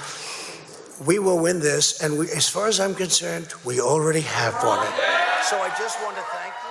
[1.06, 2.02] we will win this.
[2.02, 5.23] And we, as far as I'm concerned, we already have won it.
[5.50, 6.70] So I just want to thank you.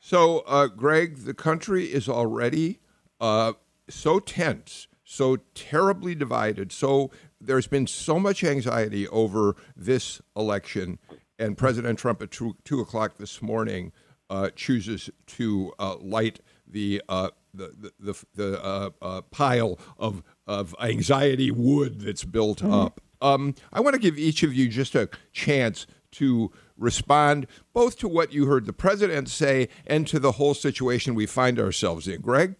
[0.00, 2.80] So, uh, Greg, the country is already
[3.20, 3.52] uh,
[3.90, 6.72] so tense, so terribly divided.
[6.72, 10.98] So there's been so much anxiety over this election,
[11.38, 13.92] and President Trump at two, two o'clock this morning
[14.30, 20.22] uh, chooses to uh, light the uh, the the, the, the uh, uh, pile of
[20.46, 22.72] of anxiety wood that's built mm-hmm.
[22.72, 23.00] up.
[23.20, 28.08] Um, I want to give each of you just a chance to respond both to
[28.08, 32.20] what you heard the president say and to the whole situation we find ourselves in.
[32.20, 32.56] Greg?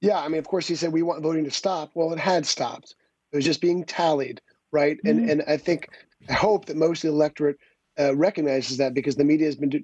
[0.00, 1.90] Yeah, I mean, of course, he said we want voting to stop.
[1.94, 2.94] Well, it had stopped.
[3.32, 4.40] It was just being tallied,
[4.72, 4.98] right?
[4.98, 5.18] Mm-hmm.
[5.18, 5.88] And and I think,
[6.28, 7.58] I hope that most of the electorate
[7.98, 9.82] uh, recognizes that because the media has been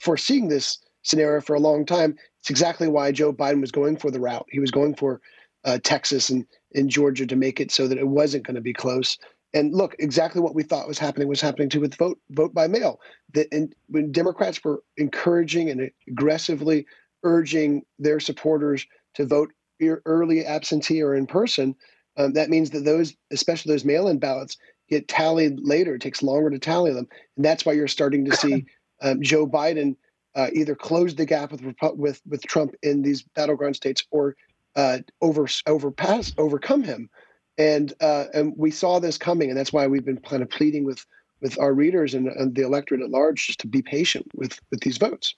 [0.00, 2.16] foreseeing this scenario for a long time.
[2.40, 4.46] It's exactly why Joe Biden was going for the route.
[4.50, 5.20] He was going for
[5.64, 8.72] uh, Texas and, in Georgia to make it so that it wasn't going to be
[8.72, 9.18] close.
[9.52, 12.68] And look, exactly what we thought was happening was happening too with vote vote by
[12.68, 13.00] mail.
[13.34, 16.86] That and when Democrats were encouraging and aggressively
[17.22, 19.52] urging their supporters to vote
[20.06, 21.74] early absentee or in person,
[22.16, 24.56] um, that means that those, especially those mail-in ballots,
[24.88, 25.94] get tallied later.
[25.94, 28.66] It takes longer to tally them, and that's why you're starting to see
[29.02, 29.96] um, Joe Biden
[30.34, 31.62] uh, either close the gap with
[31.94, 34.36] with with Trump in these battleground states or
[34.76, 37.10] uh, over overpass overcome him
[37.58, 40.84] and uh, and we saw this coming, and that's why we've been kind of pleading
[40.84, 41.04] with
[41.40, 44.80] with our readers and, and the electorate at large just to be patient with with
[44.80, 45.34] these votes.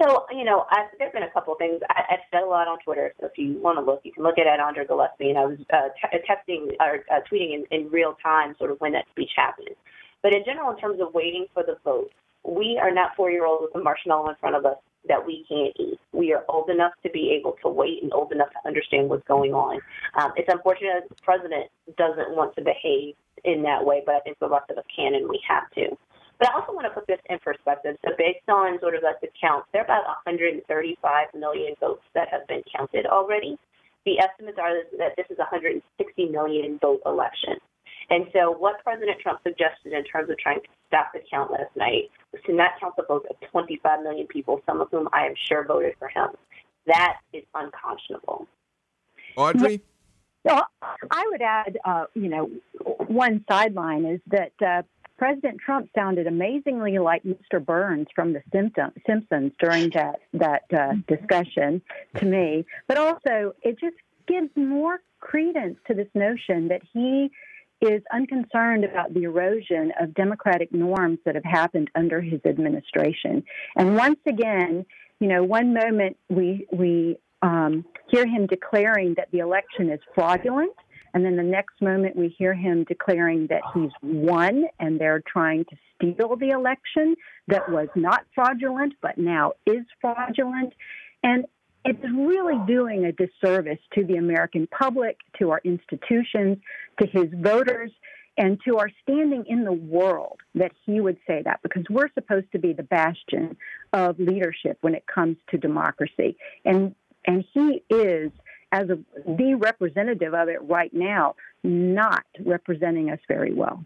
[0.00, 1.80] So, you know, I, there's been a couple of things.
[1.90, 4.22] I, I've said a lot on Twitter, so if you want to look, you can
[4.22, 5.30] look at it Andra Gillespie.
[5.30, 8.80] And I was uh, t- texting or uh, tweeting in, in real time sort of
[8.80, 9.74] when that speech happened.
[10.22, 12.12] But in general, in terms of waiting for the vote,
[12.44, 15.44] we are not four year olds with a marshmallow in front of us that we
[15.48, 15.98] can't eat.
[16.12, 19.26] We are old enough to be able to wait and old enough to understand what's
[19.26, 19.80] going on.
[20.18, 24.20] Um, it's unfortunate that the president doesn't want to behave in that way, but I
[24.20, 25.96] think the rest of us can and we have to.
[26.38, 27.96] But I also want to put this in perspective.
[28.04, 30.62] So, based on sort of like the counts, there are about 135
[31.34, 33.58] million votes that have been counted already.
[34.06, 35.82] The estimates are that this is a 160
[36.26, 37.58] million vote election.
[38.10, 41.76] And so, what President Trump suggested in terms of trying to stop the count last
[41.76, 45.26] night was to not count the votes of 25 million people, some of whom I
[45.26, 46.28] am sure voted for him.
[46.86, 48.46] That is unconscionable.
[49.36, 49.82] Audrey?
[50.46, 50.62] So
[51.10, 52.50] I would add, uh, you know,
[53.08, 54.82] one sideline is that uh,
[55.18, 57.62] President Trump sounded amazingly like Mr.
[57.62, 61.82] Burns from The Simpsons during that that uh, discussion
[62.16, 62.64] to me.
[62.86, 67.30] But also, it just gives more credence to this notion that he
[67.80, 73.44] is unconcerned about the erosion of democratic norms that have happened under his administration.
[73.76, 74.84] And once again,
[75.20, 80.74] you know, one moment we we um, hear him declaring that the election is fraudulent,
[81.14, 85.64] and then the next moment we hear him declaring that he's won and they're trying
[85.66, 87.14] to steal the election
[87.48, 90.72] that was not fraudulent but now is fraudulent.
[91.22, 91.46] And
[91.84, 96.58] it's really doing a disservice to the American public, to our institutions,
[97.00, 97.90] to his voters,
[98.36, 102.50] and to our standing in the world that he would say that because we're supposed
[102.52, 103.56] to be the bastion
[103.92, 106.36] of leadership when it comes to democracy.
[106.64, 106.94] And
[107.26, 108.30] and he is
[108.70, 113.84] as a, the representative of it right now not representing us very well.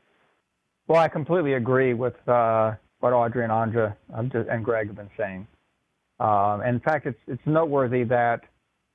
[0.87, 5.47] Well, I completely agree with uh, what Audrey and Andra and Greg have been saying.
[6.23, 8.43] Um, in fact, it's it's noteworthy that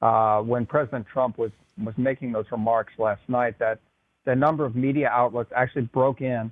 [0.01, 1.51] uh, when President Trump was
[1.83, 3.79] was making those remarks last night, that
[4.25, 6.51] the number of media outlets actually broke in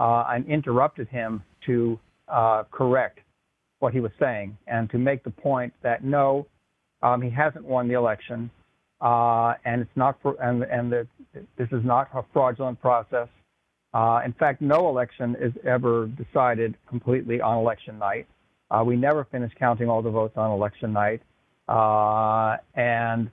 [0.00, 3.20] uh, and interrupted him to uh, correct
[3.80, 6.46] what he was saying and to make the point that no,
[7.02, 8.50] um, he hasn't won the election,
[9.02, 11.06] uh, and it's not for, and and that
[11.58, 13.28] this is not a fraudulent process.
[13.92, 18.26] Uh, in fact, no election is ever decided completely on election night.
[18.70, 21.22] Uh, we never finish counting all the votes on election night,
[21.68, 23.30] uh, and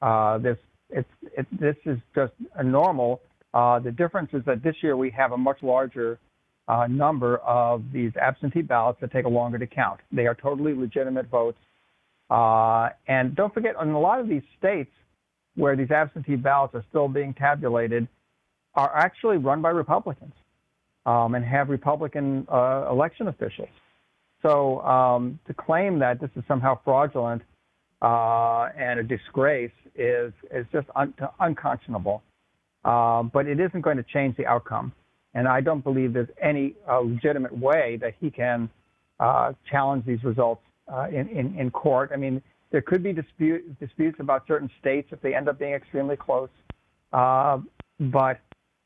[0.00, 0.56] uh, this
[0.90, 3.20] it's it, this is just a normal.
[3.54, 6.18] Uh, the difference is that this year we have a much larger
[6.68, 10.00] uh, number of these absentee ballots that take longer to count.
[10.10, 11.58] They are totally legitimate votes,
[12.30, 14.90] uh, and don't forget, in a lot of these states
[15.56, 18.08] where these absentee ballots are still being tabulated,
[18.74, 20.32] are actually run by Republicans
[21.04, 23.68] um, and have Republican election officials.
[24.42, 27.42] So um, to claim that this is somehow fraudulent
[28.02, 32.22] uh, and a disgrace is is just un- unconscionable.
[32.84, 34.92] Uh, but it isn't going to change the outcome,
[35.34, 38.68] and I don't believe there's any uh, legitimate way that he can
[39.20, 40.62] uh, challenge these results
[40.92, 42.10] uh, in, in, in court.
[42.12, 45.74] I mean, there could be dispute, disputes about certain states if they end up being
[45.74, 46.48] extremely close.
[47.12, 47.58] Uh,
[48.00, 48.40] but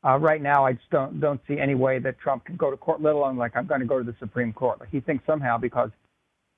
[0.05, 2.77] uh, right now, I just don't don't see any way that Trump can go to
[2.77, 3.01] court.
[3.01, 4.79] Let alone like I'm going to go to the Supreme Court.
[4.79, 5.89] Like he thinks somehow because,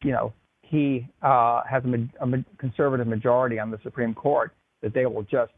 [0.04, 5.06] you know, he uh, has a, a, conservative majority on the Supreme Court that they
[5.06, 5.54] will just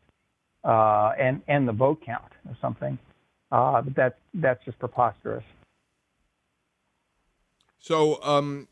[0.64, 2.98] uh, end end the vote count or something.
[3.52, 5.44] Uh, but that's that's just preposterous.
[7.80, 8.68] So um,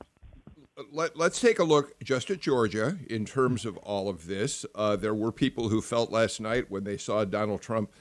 [0.91, 4.67] let, us take a look just at Georgia in terms of all of this.
[4.75, 7.91] Uh, there were people who felt last night when they saw Donald Trump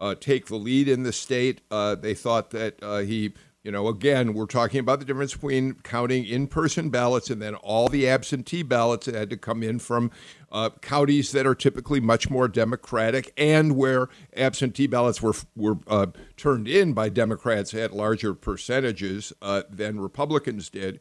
[0.00, 3.32] uh, take the lead in the state, uh, they thought that uh, he,
[3.62, 7.54] you know, again, we're talking about the difference between counting in person ballots and then
[7.56, 10.10] all the absentee ballots that had to come in from
[10.52, 16.06] uh, counties that are typically much more Democratic and where absentee ballots were, were uh,
[16.36, 19.32] turned in by Democrats at larger percentages
[19.70, 21.00] than Republicans did.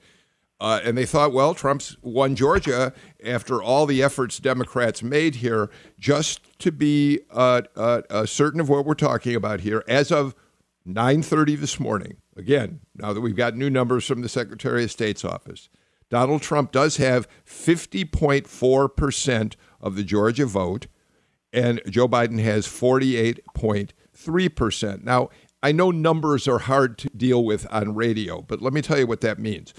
[0.64, 5.70] Uh, and they thought, well, Trump's won Georgia after all the efforts Democrats made here,
[6.00, 9.84] just to be uh, uh, uh certain of what we're talking about here.
[9.90, 10.34] As of
[10.88, 15.26] 9:30 this morning, again, now that we've got new numbers from the Secretary of State's
[15.26, 15.68] office,
[16.10, 20.88] Donald Trump does have 50.4 percent of the Georgia vote,
[21.52, 25.04] and Joe Biden has 48.3 percent.
[25.04, 25.30] Now,
[25.62, 29.08] I know numbers are hard to deal with on radio, but let me tell you
[29.08, 29.74] what that means.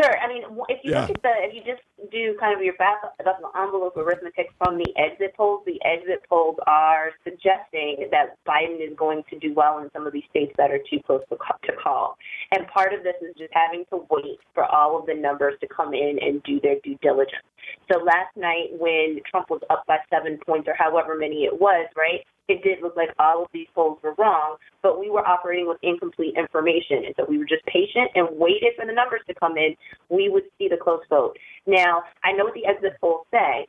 [0.00, 0.16] Sure.
[0.18, 1.02] I mean, if you yeah.
[1.02, 4.48] look at the, if you just do kind of your back of the envelope arithmetic
[4.56, 9.52] from the exit polls, the exit polls are suggesting that Biden is going to do
[9.52, 11.36] well in some of these states that are too close to
[11.82, 12.16] call.
[12.52, 15.68] And part of this is just having to wait for all of the numbers to
[15.68, 17.44] come in and do their due diligence.
[17.92, 21.86] So last night, when Trump was up by seven points or however many it was,
[21.96, 22.24] right?
[22.50, 25.78] It did look like all of these polls were wrong, but we were operating with
[25.82, 27.04] incomplete information.
[27.06, 29.76] And so we were just patient and waited for the numbers to come in.
[30.08, 31.38] We would see the close vote.
[31.66, 33.68] Now, I know what the exit polls say.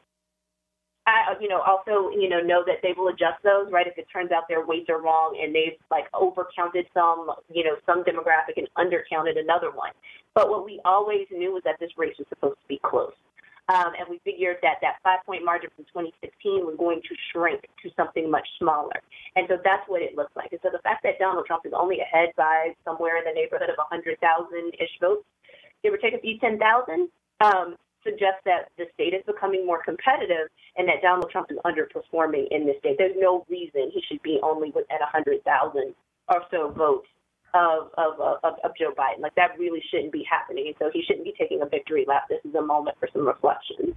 [1.06, 3.88] I, you know, also, you know, know that they will adjust those, right?
[3.88, 7.76] If it turns out their weights are wrong and they've like overcounted some, you know,
[7.86, 9.92] some demographic and undercounted another one.
[10.34, 13.14] But what we always knew was that this race was supposed to be close.
[13.72, 17.64] Um, and we figured that that five point margin from 2016 was going to shrink
[17.84, 19.00] to something much smaller.
[19.36, 20.52] And so that's what it looks like.
[20.52, 23.70] And so the fact that Donald Trump is only ahead by somewhere in the neighborhood
[23.70, 24.20] of 100,000
[24.76, 25.24] ish votes,
[25.84, 26.60] give or take a few 10,000,
[27.40, 32.52] um, suggests that the state is becoming more competitive and that Donald Trump is underperforming
[32.52, 32.98] in this state.
[32.98, 35.40] There's no reason he should be only at 100,000
[36.28, 37.08] or so votes
[37.54, 39.22] of, of, of, of Joe Biden.
[39.22, 40.74] Like that really shouldn't be happening.
[40.80, 42.24] So he shouldn't be taking a victory lap.
[42.30, 43.96] This is a moment for some reflection.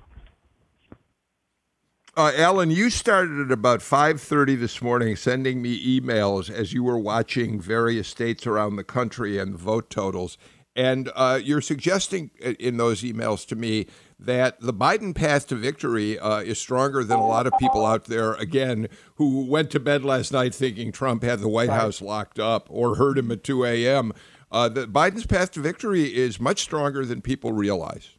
[2.16, 6.98] Uh, Alan, you started at about 5:30 this morning, sending me emails as you were
[6.98, 10.38] watching various states around the country and the vote totals.
[10.76, 13.86] And uh, you're suggesting in those emails to me
[14.18, 18.04] that the Biden path to victory uh, is stronger than a lot of people out
[18.04, 21.80] there, again, who went to bed last night thinking Trump had the White right.
[21.80, 24.12] House locked up or heard him at 2 a.m.
[24.50, 28.10] Uh, that Biden's path to victory is much stronger than people realize.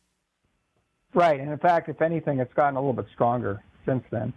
[1.14, 1.40] Right.
[1.40, 4.34] And in fact, if anything, it's gotten a little bit stronger since then.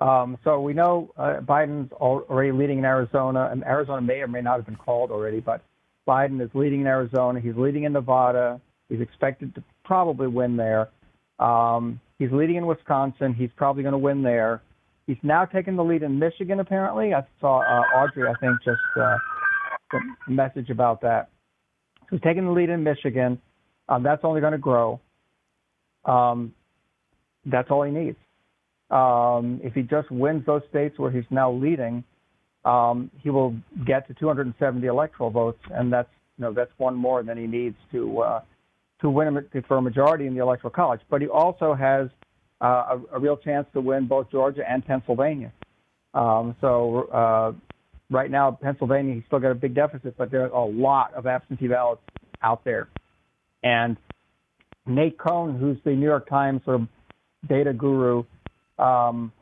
[0.00, 4.40] Um, so we know uh, Biden's already leading in Arizona, and Arizona may or may
[4.40, 5.62] not have been called already, but
[6.06, 7.40] Biden is leading in Arizona.
[7.40, 8.60] He's leading in Nevada.
[8.88, 10.88] He's expected to probably win there.
[11.38, 13.34] Um, he's leading in Wisconsin.
[13.34, 14.62] He's probably going to win there.
[15.06, 17.14] He's now taking the lead in Michigan, apparently.
[17.14, 19.16] I saw uh, Audrey, I think, just uh,
[19.94, 21.28] a message about that.
[22.02, 23.40] So he's taking the lead in Michigan.
[23.88, 25.00] Um, that's only going to grow.
[26.04, 26.52] Um,
[27.44, 28.16] that's all he needs.
[28.90, 32.04] Um, if he just wins those states where he's now leading,
[32.64, 33.54] um, he will
[33.86, 37.76] get to 270 electoral votes, and that's you know that's one more than he needs
[37.92, 38.40] to uh,
[39.00, 41.00] to win for a majority in the electoral college.
[41.10, 42.08] But he also has
[42.60, 45.52] uh, a, a, real chance to win both Georgia and Pennsylvania.
[46.14, 47.52] Um, so uh,
[48.10, 51.26] right now, Pennsylvania, he's still got a big deficit, but there are a lot of
[51.26, 52.00] absentee ballots
[52.42, 52.88] out there,
[53.62, 53.96] and
[54.86, 56.88] Nate Cohn, who's the New York Times sort of
[57.48, 58.24] data guru,
[58.78, 59.32] um,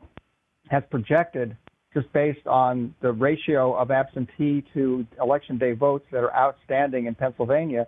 [0.69, 1.55] has projected
[1.93, 7.15] just based on the ratio of absentee to election day votes that are outstanding in
[7.15, 7.87] Pennsylvania,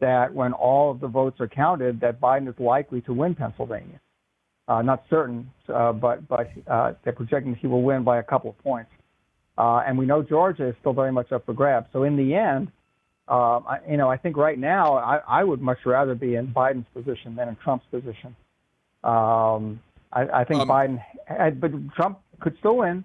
[0.00, 4.00] that when all of the votes are counted, that Biden is likely to win Pennsylvania.
[4.68, 8.50] Uh, not certain, uh, but but uh, they're projecting he will win by a couple
[8.50, 8.90] of points.
[9.58, 11.86] Uh, and we know Georgia is still very much up for grabs.
[11.92, 12.70] So in the end,
[13.28, 16.48] uh, I, you know, I think right now I, I would much rather be in
[16.48, 18.34] Biden's position than in Trump's position.
[19.02, 19.80] Um,
[20.12, 23.04] I, I think um, Biden, but Trump could still win.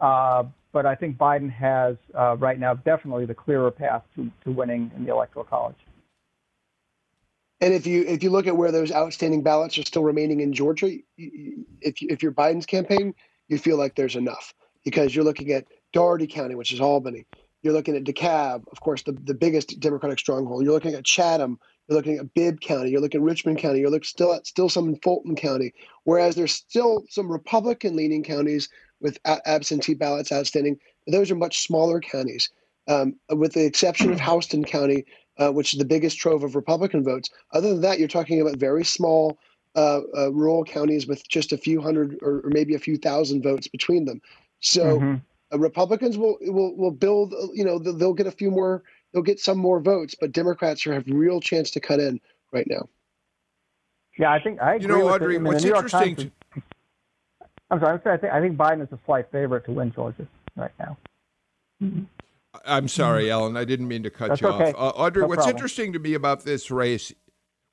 [0.00, 4.50] Uh, but I think Biden has uh, right now definitely the clearer path to, to
[4.50, 5.76] winning in the electoral college.
[7.62, 10.52] And if you if you look at where those outstanding ballots are still remaining in
[10.52, 13.14] Georgia, if if you're Biden's campaign,
[13.46, 14.52] you feel like there's enough
[14.84, 17.24] because you're looking at Dougherty County, which is Albany.
[17.62, 20.64] You're looking at DeKalb, of course, the, the biggest Democratic stronghold.
[20.64, 21.60] You're looking at Chatham.
[21.86, 22.90] You're looking at Bibb County.
[22.90, 23.78] You're looking at Richmond County.
[23.78, 25.72] You're looking still at still some in Fulton County.
[26.02, 28.68] Whereas there's still some Republican-leaning counties
[29.00, 30.78] with absentee ballots outstanding.
[31.06, 32.50] Those are much smaller counties,
[32.88, 35.04] um, with the exception of Houston County,
[35.38, 37.30] uh, which is the biggest trove of Republican votes.
[37.52, 39.38] Other than that, you're talking about very small
[39.74, 43.42] uh, uh, rural counties with just a few hundred or, or, maybe a few thousand
[43.42, 44.20] votes between them.
[44.60, 45.14] So mm-hmm.
[45.52, 47.34] Uh, Republicans will will will build.
[47.34, 48.82] Uh, you know, they'll, they'll get a few more.
[49.12, 52.20] They'll get some more votes, but Democrats have real chance to cut in
[52.52, 52.88] right now.
[54.18, 54.88] Yeah, I think I agree.
[54.88, 56.16] You know, Audrey, what's interesting.
[56.16, 56.30] To...
[57.70, 58.00] I'm sorry.
[58.04, 60.26] I think I think Biden is a slight favorite to win Georgia
[60.56, 60.96] right now.
[61.82, 62.04] Mm-hmm.
[62.66, 63.56] I'm sorry, Alan.
[63.56, 64.72] I didn't mean to cut That's you okay.
[64.72, 64.96] off.
[64.96, 65.56] Uh, Audrey, no what's problem.
[65.56, 67.12] interesting to me about this race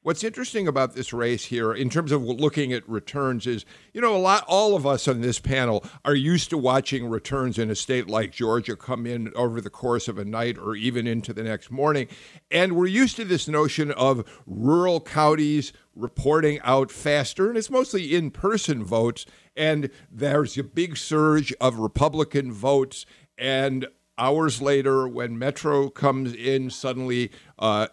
[0.01, 4.15] What's interesting about this race here, in terms of looking at returns, is you know
[4.15, 4.45] a lot.
[4.47, 8.31] All of us on this panel are used to watching returns in a state like
[8.31, 12.07] Georgia come in over the course of a night or even into the next morning,
[12.49, 18.15] and we're used to this notion of rural counties reporting out faster, and it's mostly
[18.15, 19.25] in-person votes.
[19.53, 23.05] And there's a big surge of Republican votes,
[23.37, 23.85] and
[24.19, 27.87] hours later, when Metro comes in, suddenly uh,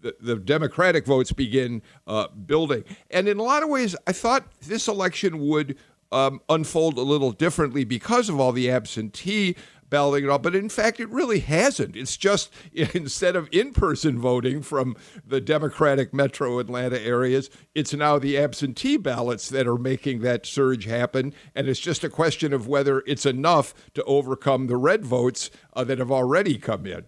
[0.00, 2.84] the, the Democratic votes begin uh, building.
[3.10, 5.76] And in a lot of ways, I thought this election would
[6.12, 9.56] um, unfold a little differently because of all the absentee
[9.90, 11.96] balloting and all, but in fact, it really hasn't.
[11.96, 18.18] It's just instead of in person voting from the Democratic metro Atlanta areas, it's now
[18.18, 21.34] the absentee ballots that are making that surge happen.
[21.54, 25.84] And it's just a question of whether it's enough to overcome the red votes uh,
[25.84, 27.04] that have already come in.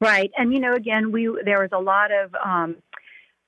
[0.00, 2.76] Right, and you know, again, we there was a lot of um,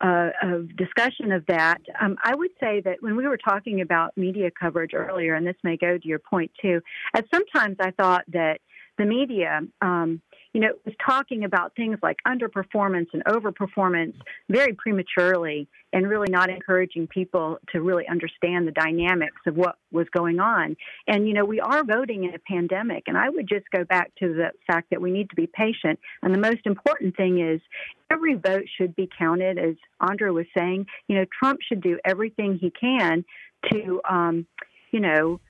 [0.01, 1.81] uh, of discussion of that.
[2.01, 5.57] Um, I would say that when we were talking about media coverage earlier, and this
[5.63, 6.81] may go to your point too,
[7.15, 8.61] at sometimes I thought that
[8.99, 10.21] the media um,
[10.55, 14.15] you know, was talking about things like underperformance and overperformance
[14.49, 20.07] very prematurely and really not encouraging people to really understand the dynamics of what was
[20.17, 20.77] going on.
[21.09, 23.05] And, you know, we are voting in a pandemic.
[23.09, 25.99] And I would just go back to the fact that we need to be patient.
[26.23, 27.61] And the most important thing is
[28.09, 30.87] every vote should be counted, as Andra was saying.
[31.09, 33.25] You know, Trump should do everything he can
[33.73, 34.47] to, um,
[34.93, 35.41] you know,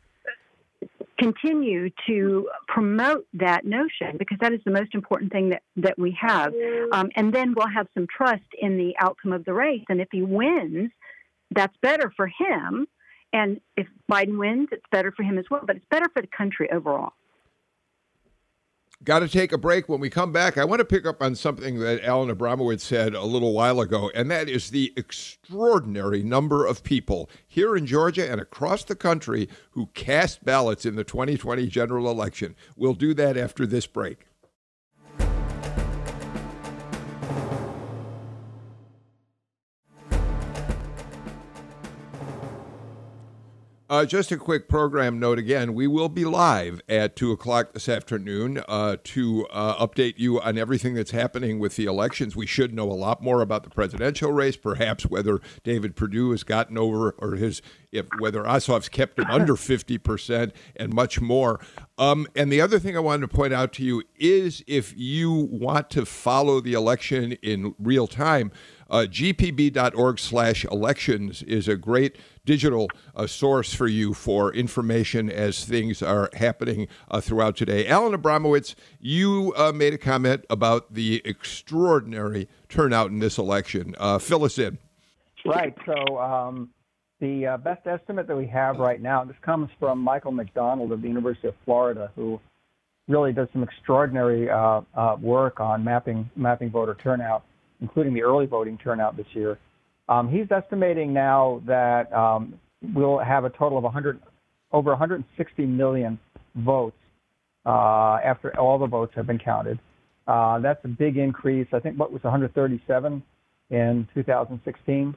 [1.19, 6.17] continue to promote that notion because that is the most important thing that, that we
[6.21, 6.53] have.
[6.93, 9.85] Um, and then we'll have some trust in the outcome of the race.
[9.89, 10.91] And if he wins,
[11.51, 12.87] that's better for him.
[13.33, 15.63] And if Biden wins, it's better for him as well.
[15.65, 17.13] But it's better for the country overall.
[19.05, 19.87] Got to take a break.
[19.87, 23.15] When we come back, I want to pick up on something that Alan Abramowitz said
[23.15, 28.31] a little while ago, and that is the extraordinary number of people here in Georgia
[28.31, 32.57] and across the country who cast ballots in the 2020 general election.
[32.77, 34.27] We'll do that after this break.
[43.95, 45.73] Uh, just a quick program note again.
[45.73, 50.59] We will be live at 2 o'clock this afternoon uh, to uh, update you on
[50.59, 52.35] everything that's happening with the elections.
[52.35, 56.43] We should know a lot more about the presidential race, perhaps whether David Perdue has
[56.43, 61.61] gotten over or his, if whether Ossoff's kept him under 50% and much more.
[61.97, 65.31] Um, and the other thing I wanted to point out to you is if you
[65.33, 68.51] want to follow the election in real time,
[68.91, 75.65] uh, gpb.org slash elections is a great digital uh, source for you for information as
[75.65, 77.87] things are happening uh, throughout today.
[77.87, 83.95] Alan Abramowitz, you uh, made a comment about the extraordinary turnout in this election.
[83.99, 84.79] Uh, fill us in.
[85.45, 85.75] Right.
[85.87, 86.71] So, um,
[87.21, 91.01] the uh, best estimate that we have right now, this comes from Michael McDonald of
[91.01, 92.41] the University of Florida, who
[93.09, 94.47] really does some extraordinary
[95.21, 97.45] work on mapping mapping voter turnout
[97.85, 99.59] including the early voting turnout this year.
[100.09, 102.61] Um, he's estimating now that um,
[102.95, 104.21] we'll have a total of 100,
[104.73, 106.19] over 160 million
[106.57, 106.97] votes
[107.67, 109.79] uh, after all the votes have been counted.
[110.27, 111.67] Uh, that's a big increase.
[111.73, 113.23] I think what was 137
[113.71, 115.15] in 2016.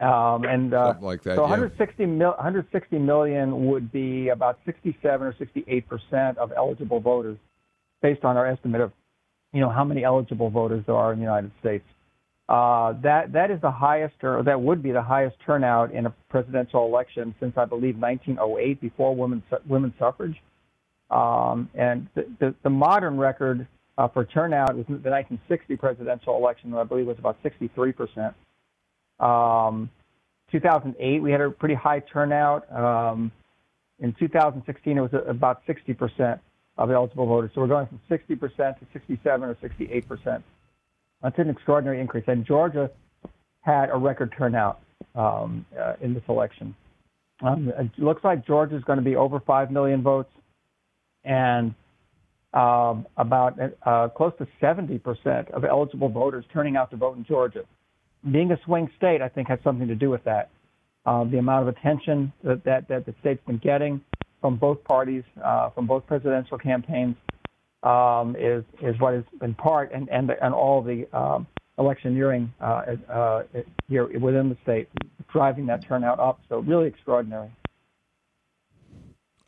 [0.00, 2.06] Um, and uh, Something like that, so yeah.
[2.06, 7.38] mil- 160 million would be about 67 or 68 percent of eligible voters,
[8.02, 8.92] based on our estimate of,
[9.54, 11.84] you know, how many eligible voters there are in the United States.
[12.48, 16.14] Uh, that that is the highest, or that would be the highest turnout in a
[16.28, 20.36] presidential election since I believe 1908, before women's women's suffrage.
[21.10, 23.66] Um, and the, the, the modern record
[23.98, 28.34] uh, for turnout was the 1960 presidential election, I believe was about 63 percent.
[29.18, 29.90] Um,
[30.52, 32.70] 2008, we had a pretty high turnout.
[32.72, 33.32] Um,
[33.98, 36.40] in 2016, it was about 60 percent
[36.78, 37.50] of eligible voters.
[37.56, 40.44] So we're going from 60 percent to 67 or 68 percent.
[41.22, 42.24] That's an extraordinary increase.
[42.26, 42.90] And Georgia
[43.60, 44.80] had a record turnout
[45.14, 46.74] um, uh, in this election.
[47.42, 50.30] Um, it looks like Georgia is going to be over 5 million votes,
[51.24, 51.74] and
[52.54, 57.64] um, about uh, close to 70% of eligible voters turning out to vote in Georgia.
[58.30, 60.50] Being a swing state, I think, has something to do with that.
[61.04, 64.00] Uh, the amount of attention that, that, that the state's been getting
[64.40, 67.16] from both parties, uh, from both presidential campaigns,
[67.86, 71.46] um, is is what is in part and and and all the um,
[71.78, 73.42] electioneering uh, uh,
[73.88, 74.88] here within the state
[75.32, 76.40] driving that turnout up.
[76.48, 77.50] So really extraordinary.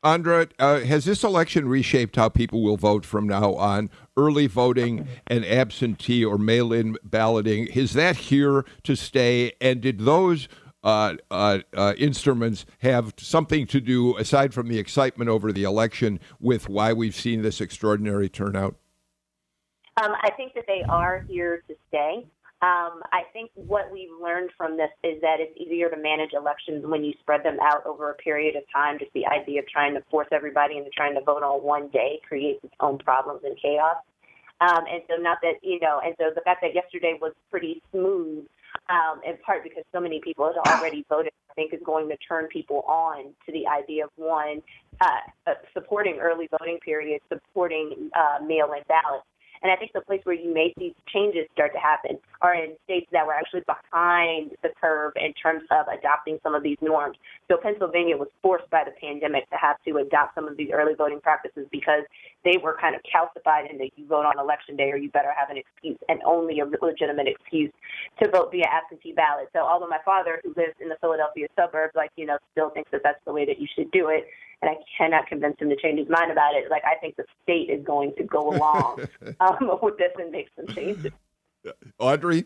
[0.05, 3.91] Andra, uh, has this election reshaped how people will vote from now on?
[4.17, 9.53] Early voting and absentee or mail in balloting, is that here to stay?
[9.61, 10.47] And did those
[10.83, 16.21] uh, uh, uh, instruments have something to do, aside from the excitement over the election,
[16.41, 18.77] with why we've seen this extraordinary turnout?
[20.03, 22.27] Um, I think that they are here to stay.
[22.61, 26.85] Um, I think what we've learned from this is that it's easier to manage elections
[26.85, 28.99] when you spread them out over a period of time.
[28.99, 32.21] Just the idea of trying to force everybody into trying to vote on one day
[32.27, 33.97] creates its own problems and chaos.
[34.61, 37.81] Um, and so, not that you know, and so the fact that yesterday was pretty
[37.93, 38.45] smooth,
[38.89, 42.17] um, in part because so many people had already voted, I think is going to
[42.17, 44.63] turn people on to the idea of one
[45.01, 45.07] uh,
[45.47, 49.27] uh, supporting early voting periods, supporting uh, mail-in ballots.
[49.63, 52.75] And I think the place where you may see changes start to happen are in
[52.85, 57.17] states that were actually behind the curve in terms of adopting some of these norms.
[57.49, 60.95] So Pennsylvania was forced by the pandemic to have to adopt some of these early
[60.95, 62.03] voting practices because
[62.45, 65.33] they were kind of calcified in that you vote on election day or you better
[65.37, 67.73] have an excuse and only a legitimate excuse
[68.23, 69.49] to vote via absentee ballot.
[69.53, 72.91] So although my father, who lives in the Philadelphia suburbs, like, you know, still thinks
[72.93, 74.27] that that's the way that you should do it,
[74.63, 76.71] and I cannot convince him to change his mind about it.
[76.71, 79.07] Like I think the state is going to go along
[79.41, 81.13] um, with this and make some changes.
[81.99, 82.45] Audrey?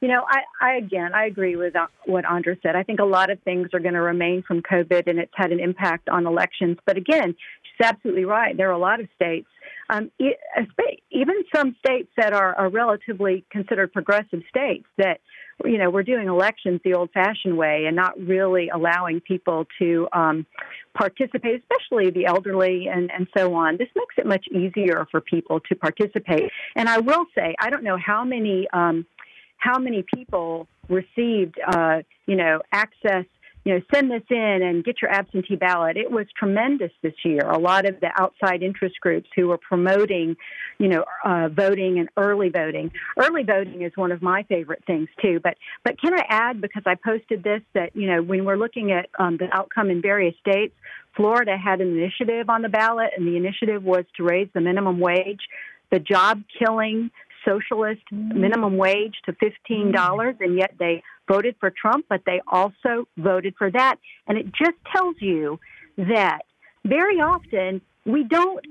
[0.00, 2.74] You know, I, I again, I agree with uh, what Andra said.
[2.74, 5.52] I think a lot of things are going to remain from COVID, and it's had
[5.52, 6.78] an impact on elections.
[6.86, 8.56] But again, she's absolutely right.
[8.56, 9.48] There are a lot of states,
[9.90, 15.20] um, even some states that are, are relatively considered progressive states, that
[15.64, 20.46] you know we're doing elections the old-fashioned way and not really allowing people to um,
[20.94, 23.76] participate, especially the elderly and, and so on.
[23.76, 26.50] This makes it much easier for people to participate.
[26.76, 28.66] And I will say, I don't know how many.
[28.72, 29.06] Um,
[29.60, 33.26] how many people received, uh, you know, access,
[33.64, 35.96] you know, send this in and get your absentee ballot.
[35.96, 37.40] It was tremendous this year.
[37.40, 40.36] A lot of the outside interest groups who were promoting,
[40.78, 42.90] you know, uh, voting and early voting.
[43.18, 45.40] Early voting is one of my favorite things too.
[45.42, 48.92] But but can I add because I posted this that you know when we're looking
[48.92, 50.74] at um, the outcome in various states,
[51.14, 55.00] Florida had an initiative on the ballot, and the initiative was to raise the minimum
[55.00, 55.40] wage.
[55.90, 57.10] The job killing
[57.44, 63.54] socialist minimum wage to $15, and yet they voted for Trump, but they also voted
[63.56, 63.96] for that.
[64.26, 65.60] And it just tells you
[65.96, 66.40] that
[66.84, 68.64] very often we don't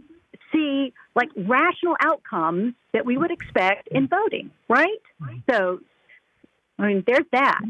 [0.52, 5.02] see like rational outcomes that we would expect in voting, right?
[5.50, 5.80] So,
[6.78, 7.62] I mean, there's that.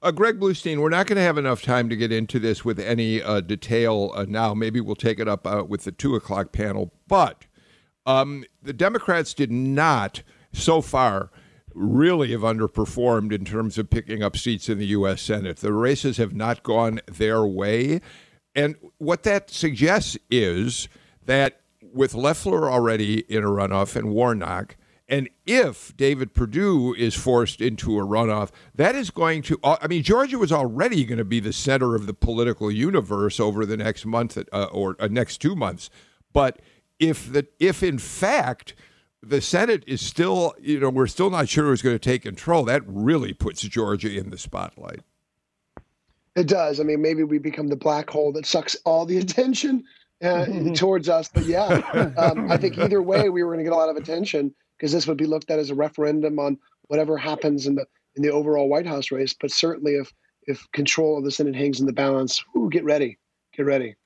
[0.00, 2.78] Uh, Greg Bluestein, we're not going to have enough time to get into this with
[2.78, 4.54] any uh, detail uh, now.
[4.54, 6.92] Maybe we'll take it up uh, with the two o'clock panel.
[7.08, 7.46] But
[8.06, 11.30] um, the Democrats did not, so far,
[11.74, 15.22] really have underperformed in terms of picking up seats in the U.S.
[15.22, 15.58] Senate.
[15.58, 18.00] The races have not gone their way.
[18.54, 20.88] And what that suggests is
[21.24, 24.76] that with Loeffler already in a runoff and Warnock,
[25.08, 30.02] and if David Perdue is forced into a runoff, that is going to, I mean,
[30.02, 34.04] Georgia was already going to be the center of the political universe over the next
[34.04, 35.88] month uh, or uh, next two months.
[36.34, 36.60] But
[36.98, 38.74] if the if in fact
[39.22, 42.64] the Senate is still, you know, we're still not sure who's going to take control.
[42.64, 45.00] That really puts Georgia in the spotlight.
[46.36, 46.78] It does.
[46.78, 49.84] I mean, maybe we become the black hole that sucks all the attention
[50.22, 51.28] uh, towards us.
[51.28, 53.96] But yeah, um, I think either way, we were going to get a lot of
[53.96, 57.86] attention because this would be looked at as a referendum on whatever happens in the
[58.14, 59.34] in the overall White House race.
[59.38, 60.12] But certainly, if
[60.46, 63.18] if control of the Senate hangs in the balance, ooh, get ready,
[63.56, 63.96] get ready.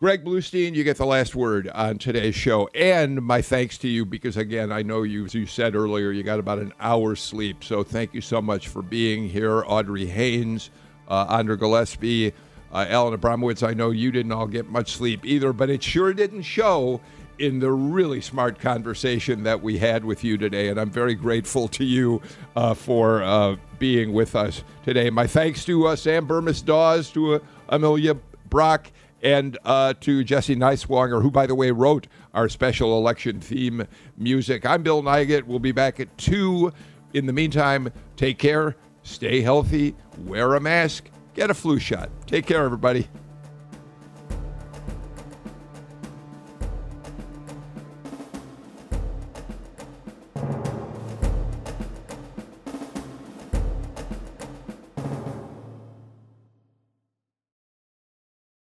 [0.00, 2.68] Greg Bluestein, you get the last word on today's show.
[2.72, 6.22] And my thanks to you because, again, I know you, as you said earlier, you
[6.22, 7.64] got about an hour's sleep.
[7.64, 9.64] So thank you so much for being here.
[9.66, 10.70] Audrey Haynes,
[11.08, 12.32] uh, Andra Gillespie,
[12.72, 16.12] uh, Alan Abramowitz, I know you didn't all get much sleep either, but it sure
[16.12, 17.00] didn't show
[17.40, 20.68] in the really smart conversation that we had with you today.
[20.68, 22.22] And I'm very grateful to you
[22.54, 25.10] uh, for uh, being with us today.
[25.10, 27.38] My thanks to uh, Sam Bermas Dawes, to uh,
[27.70, 28.14] Amelia
[28.48, 28.92] Brock,
[29.22, 34.64] and uh, to Jesse Neiswanger, who, by the way, wrote our special election theme music.
[34.64, 35.44] I'm Bill Nigut.
[35.44, 36.72] We'll be back at 2.
[37.14, 42.10] In the meantime, take care, stay healthy, wear a mask, get a flu shot.
[42.26, 43.08] Take care, everybody.